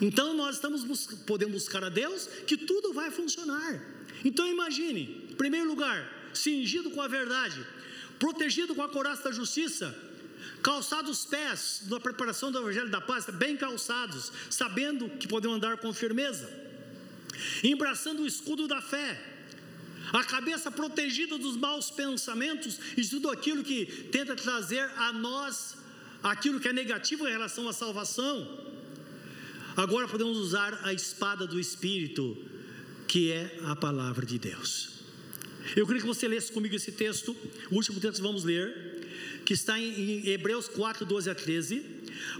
[0.00, 3.80] Então nós estamos podemos buscar a Deus que tudo vai funcionar.
[4.24, 7.64] Então imagine, em primeiro lugar, cingido com a verdade,
[8.18, 9.96] protegido com a coraça da justiça,
[10.62, 15.76] calçados os pés na preparação do Evangelho da Paz, bem calçados, sabendo que podemos andar
[15.76, 16.50] com firmeza,
[17.62, 19.32] embraçando o escudo da fé,
[20.12, 25.76] a cabeça protegida dos maus pensamentos e tudo aquilo que tenta trazer a nós
[26.22, 28.74] aquilo que é negativo em relação à salvação
[29.76, 32.36] Agora podemos usar a espada do Espírito,
[33.08, 35.00] que é a palavra de Deus.
[35.74, 37.34] Eu queria que você lesse comigo esse texto,
[37.70, 41.80] o último texto que vamos ler, que está em Hebreus 4, 12 a 13,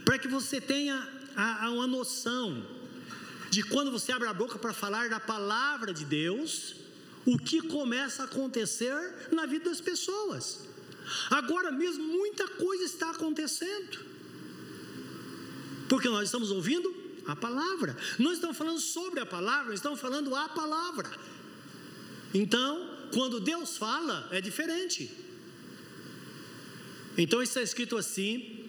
[0.05, 2.65] para que você tenha a, a uma noção
[3.51, 6.77] de quando você abre a boca para falar da palavra de Deus,
[7.27, 10.69] o que começa a acontecer na vida das pessoas.
[11.31, 13.99] Agora mesmo, muita coisa está acontecendo,
[15.89, 17.97] porque nós estamos ouvindo a palavra.
[18.19, 21.11] Não estamos falando sobre a palavra, estamos falando a palavra.
[22.33, 25.11] Então, quando Deus fala, é diferente.
[27.17, 28.65] Então está escrito assim,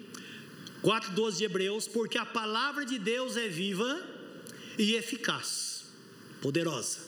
[0.83, 4.05] 4,12 de Hebreus, porque a palavra de Deus é viva
[4.77, 5.85] e eficaz,
[6.41, 6.99] poderosa,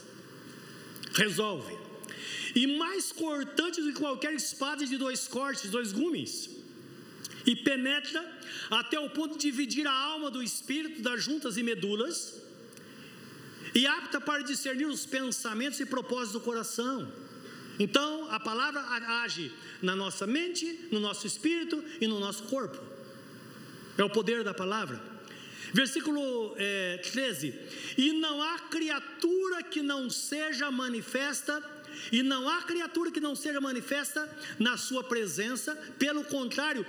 [1.13, 1.77] resolve,
[2.55, 6.49] e mais cortante do que qualquer espada de dois cortes, dois gumes,
[7.47, 8.23] e penetra
[8.69, 12.41] até o ponto de dividir a alma do espírito das juntas e medulas,
[13.73, 17.11] e apta para discernir os pensamentos e propósitos do coração.
[17.79, 18.81] Então, a palavra
[19.23, 22.77] age na nossa mente, no nosso espírito e no nosso corpo.
[23.97, 25.01] É o poder da palavra.
[25.73, 27.53] Versículo é, 13:
[27.97, 31.63] E não há criatura que não seja manifesta,
[32.11, 34.27] e não há criatura que não seja manifesta
[34.57, 36.85] na sua presença, pelo contrário,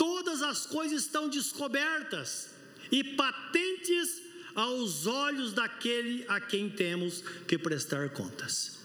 [0.00, 2.48] todas as coisas estão descobertas
[2.90, 4.22] e patentes
[4.54, 8.78] aos olhos daquele a quem temos que prestar contas.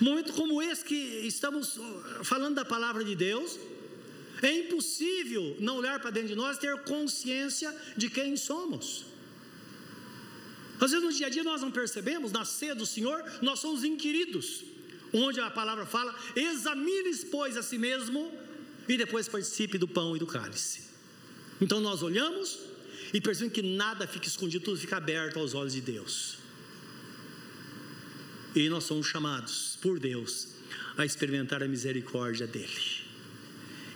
[0.00, 0.96] Momento como esse que
[1.34, 3.56] estamos uh, falando da palavra de Deus,
[4.42, 9.06] é impossível não olhar para dentro de nós e ter consciência de quem somos.
[10.80, 13.84] Às vezes no dia a dia nós não percebemos, na ceia do Senhor, nós somos
[13.84, 14.64] inquiridos,
[15.12, 18.49] onde a palavra fala: examine pois, a si mesmo
[18.90, 20.80] e depois participe do pão e do cálice.
[21.60, 22.58] Então nós olhamos
[23.14, 26.38] e percebemos que nada fica escondido, tudo fica aberto aos olhos de Deus.
[28.52, 30.48] E nós somos chamados por Deus
[30.96, 33.04] a experimentar a misericórdia dele.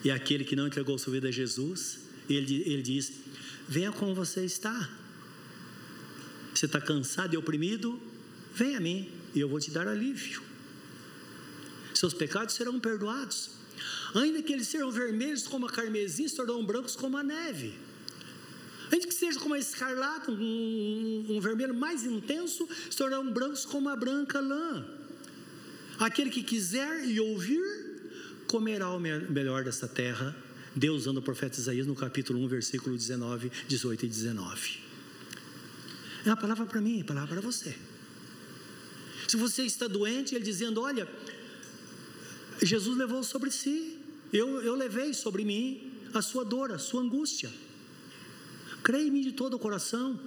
[0.05, 1.99] E aquele que não entregou sua vida a Jesus,
[2.31, 3.15] ele, ele diz:
[3.69, 4.89] Venha como você está.
[6.55, 8.01] Você está cansado e oprimido?
[8.55, 10.41] Venha a mim e eu vou te dar alívio.
[11.93, 13.64] Seus pecados serão perdoados
[14.15, 17.75] ainda que eles sejam vermelhos como a carmesim, se tornarão brancos como a neve.
[18.93, 23.65] Ainda que seja como a escarlata, um, um, um vermelho mais intenso, se tornarão brancos
[23.65, 24.85] como a branca lã.
[25.99, 27.63] Aquele que quiser e ouvir,
[28.47, 30.37] comerá o melhor desta terra.
[30.77, 34.81] Deus usando o profeta Isaías no capítulo 1, versículo 19, 18 e 19.
[36.25, 37.75] É uma palavra para mim, é uma palavra para você.
[39.29, 41.09] Se você está doente, ele dizendo: Olha,
[42.65, 43.99] Jesus levou sobre si,
[44.33, 47.51] eu, eu levei sobre mim a sua dor, a sua angústia.
[48.83, 50.19] Creia em mim de todo o coração,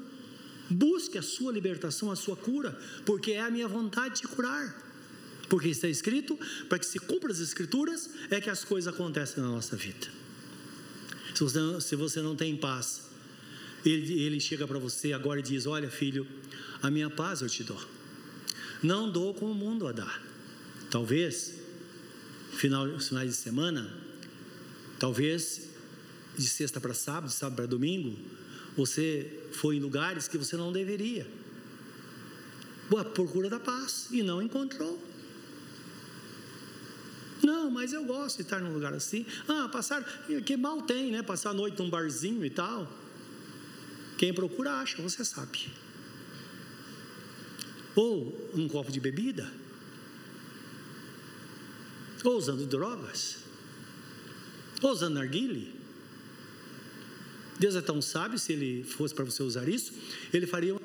[0.70, 4.86] busque a sua libertação, a sua cura, porque é a minha vontade de curar.
[5.50, 9.50] Porque está escrito, para que se cumpra as escrituras, é que as coisas acontecem na
[9.50, 10.08] nossa vida.
[11.34, 13.04] Se você, não, se você não tem paz,
[13.86, 16.28] ele, ele chega para você agora e diz: Olha, filho,
[16.82, 17.82] a minha paz eu te dou.
[18.84, 20.22] Não dou como o mundo a dar.
[20.90, 21.54] Talvez,
[22.58, 23.90] final, finais de semana,
[25.00, 25.70] talvez
[26.38, 28.18] de sexta para sábado, de sábado para domingo,
[28.76, 31.28] você foi em lugares que você não deveria.
[32.90, 35.02] Boa procura da paz e não encontrou.
[37.44, 39.26] Não, mas eu gosto de estar num lugar assim.
[39.48, 40.04] Ah, passar,
[40.46, 41.22] que mal tem, né?
[41.22, 42.92] Passar a noite num barzinho e tal.
[44.18, 45.70] Quem procura acha, você sabe.
[47.96, 49.52] Ou um copo de bebida.
[52.28, 53.38] Ou usando drogas.
[54.82, 55.74] Ou usando narguile.
[57.58, 59.94] Deus é tão sábio, se ele fosse para você usar isso,
[60.34, 60.76] ele faria.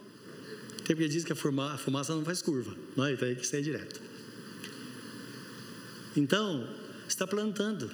[0.84, 3.12] Tem porque diz que a fumaça não faz curva, não é?
[3.14, 4.00] Então tem que sair direto.
[6.16, 6.72] Então,
[7.08, 7.90] está plantando.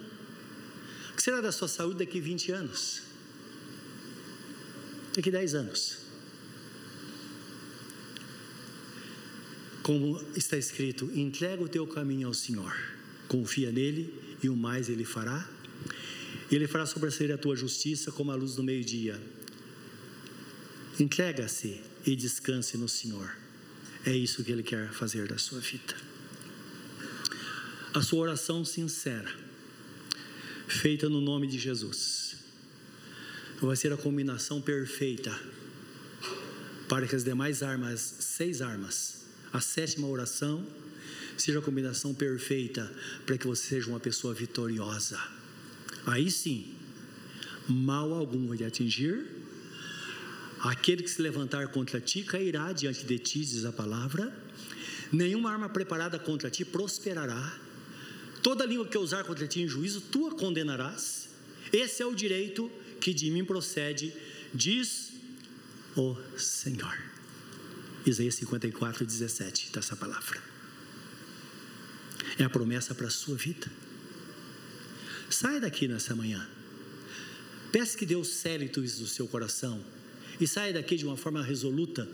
[1.13, 3.03] O que será da sua saúde daqui 20 anos?
[5.15, 5.99] Daqui 10 anos?
[9.83, 12.77] Como está escrito, entrega o teu caminho ao Senhor,
[13.29, 14.13] confia nele
[14.43, 15.49] e o mais ele fará
[16.51, 19.21] ele fará sobressair a tua justiça como a luz do meio-dia.
[20.99, 23.37] Entrega-se e descanse no Senhor.
[24.05, 25.95] É isso que Ele quer fazer da sua vida.
[27.93, 29.31] A sua oração sincera,
[30.67, 32.37] feita no nome de Jesus,
[33.61, 35.39] vai ser a combinação perfeita
[36.89, 40.67] para que as demais armas, seis armas, a sétima oração,
[41.43, 42.91] seja a combinação perfeita
[43.25, 45.19] para que você seja uma pessoa vitoriosa
[46.09, 46.75] Aí sim,
[47.69, 49.27] mal algum vai atingir.
[50.61, 54.35] Aquele que se levantar contra ti cairá diante de ti, diz a palavra.
[55.13, 57.59] Nenhuma arma preparada contra ti prosperará.
[58.43, 61.29] Toda língua que usar contra ti em juízo, tu a condenarás.
[61.71, 62.71] Esse é o direito
[63.01, 64.13] que de mim procede,
[64.55, 65.13] diz
[65.95, 66.97] o Senhor.
[68.07, 70.41] Isaías 54, 17, dessa palavra.
[72.39, 73.71] É a promessa para a sua vida.
[75.31, 76.49] Saia daqui nessa manhã.
[77.71, 79.85] Peça que Deus cele tudo isso do seu coração.
[80.41, 82.09] E saia daqui de uma forma resoluta,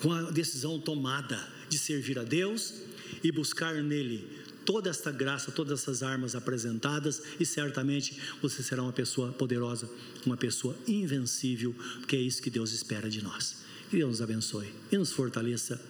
[0.00, 2.74] com a decisão tomada de servir a Deus
[3.22, 4.28] e buscar nele
[4.64, 9.88] toda esta graça, todas essas armas apresentadas, e certamente você será uma pessoa poderosa,
[10.24, 13.56] uma pessoa invencível, porque é isso que Deus espera de nós.
[13.90, 15.80] Que Deus nos abençoe e nos fortaleça,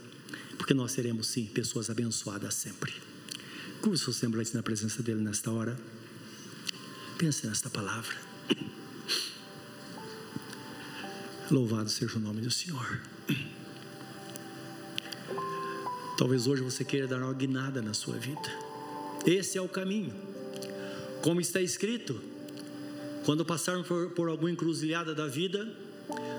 [0.59, 2.93] porque nós seremos sim pessoas abençoadas sempre.
[3.85, 5.76] Curva seu semblante na presença dele nesta hora.
[7.18, 8.16] Pense nesta palavra.
[11.51, 13.03] Louvado seja o nome do Senhor.
[16.16, 18.41] Talvez hoje você queira dar uma guinada na sua vida.
[19.26, 20.14] Esse é o caminho.
[21.20, 22.18] Como está escrito,
[23.26, 25.70] quando passarmos por, por alguma encruzilhada da vida,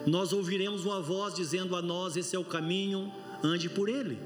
[0.07, 4.17] nós ouviremos uma voz dizendo a nós: Esse é o caminho, ande por ele.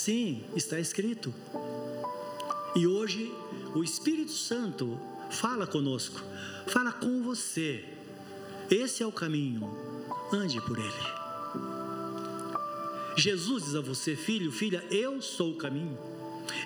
[0.00, 1.34] Sim, está escrito.
[2.74, 3.30] E hoje
[3.74, 4.98] o Espírito Santo
[5.30, 6.22] fala conosco,
[6.66, 7.84] fala com você.
[8.70, 9.70] Esse é o caminho,
[10.32, 11.04] ande por ele.
[13.14, 15.98] Jesus diz a você, filho, filha, eu sou o caminho,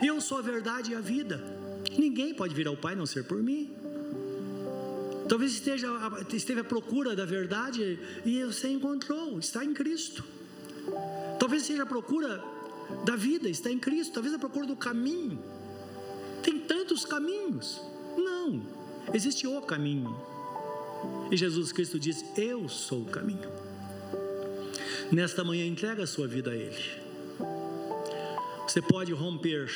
[0.01, 1.43] eu sou a verdade e a vida.
[1.99, 3.69] Ninguém pode vir ao Pai não ser por mim.
[5.29, 5.89] Talvez esteja,
[6.33, 10.23] esteve à procura da verdade e você encontrou, está em Cristo.
[11.41, 12.54] Talvez seja a procura
[13.05, 14.15] da vida, está em Cristo.
[14.15, 15.39] Talvez a procura do caminho
[16.45, 17.81] tem tantos caminhos.
[18.17, 18.63] Não,
[19.13, 20.15] existe o caminho.
[21.31, 23.51] E Jesus Cristo diz: Eu sou o caminho.
[25.11, 27.05] Nesta manhã, entrega a sua vida a Ele.
[28.67, 29.71] Você pode romper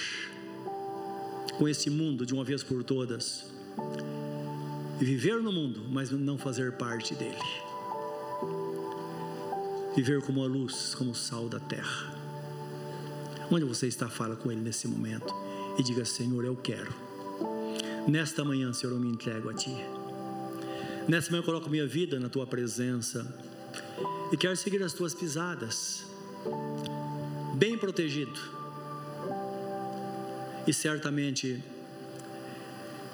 [1.57, 3.51] com esse mundo de uma vez por todas
[5.01, 7.37] e viver no mundo, mas não fazer parte dele.
[9.95, 12.18] Viver como a luz, como o sal da terra.
[13.51, 15.35] Onde você está, fala com Ele nesse momento
[15.79, 16.93] e diga: Senhor, eu quero.
[18.07, 19.75] Nesta manhã, Senhor, eu me entrego a Ti.
[21.09, 23.27] Nesta manhã, eu coloco minha vida na Tua presença
[24.31, 26.05] e quero seguir as Tuas pisadas,
[27.55, 28.39] bem protegido.
[30.67, 31.63] E certamente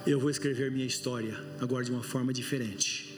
[0.05, 3.17] eu vou escrever minha história agora de uma forma diferente,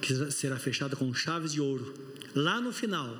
[0.00, 1.92] que será fechada com chaves de ouro.
[2.34, 3.16] Lá no final,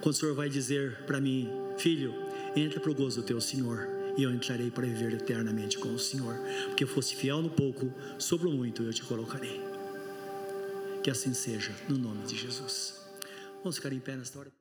[0.00, 2.12] quando o Senhor vai dizer para mim, filho,
[2.56, 5.98] entra para o gozo do teu Senhor e eu entrarei para viver eternamente com o
[5.98, 6.36] Senhor.
[6.66, 9.60] Porque fosse fiel no pouco, sobre o muito eu te colocarei.
[11.02, 13.00] Que assim seja, no nome de Jesus.
[13.62, 14.59] Vamos ficar em pé nesta hora.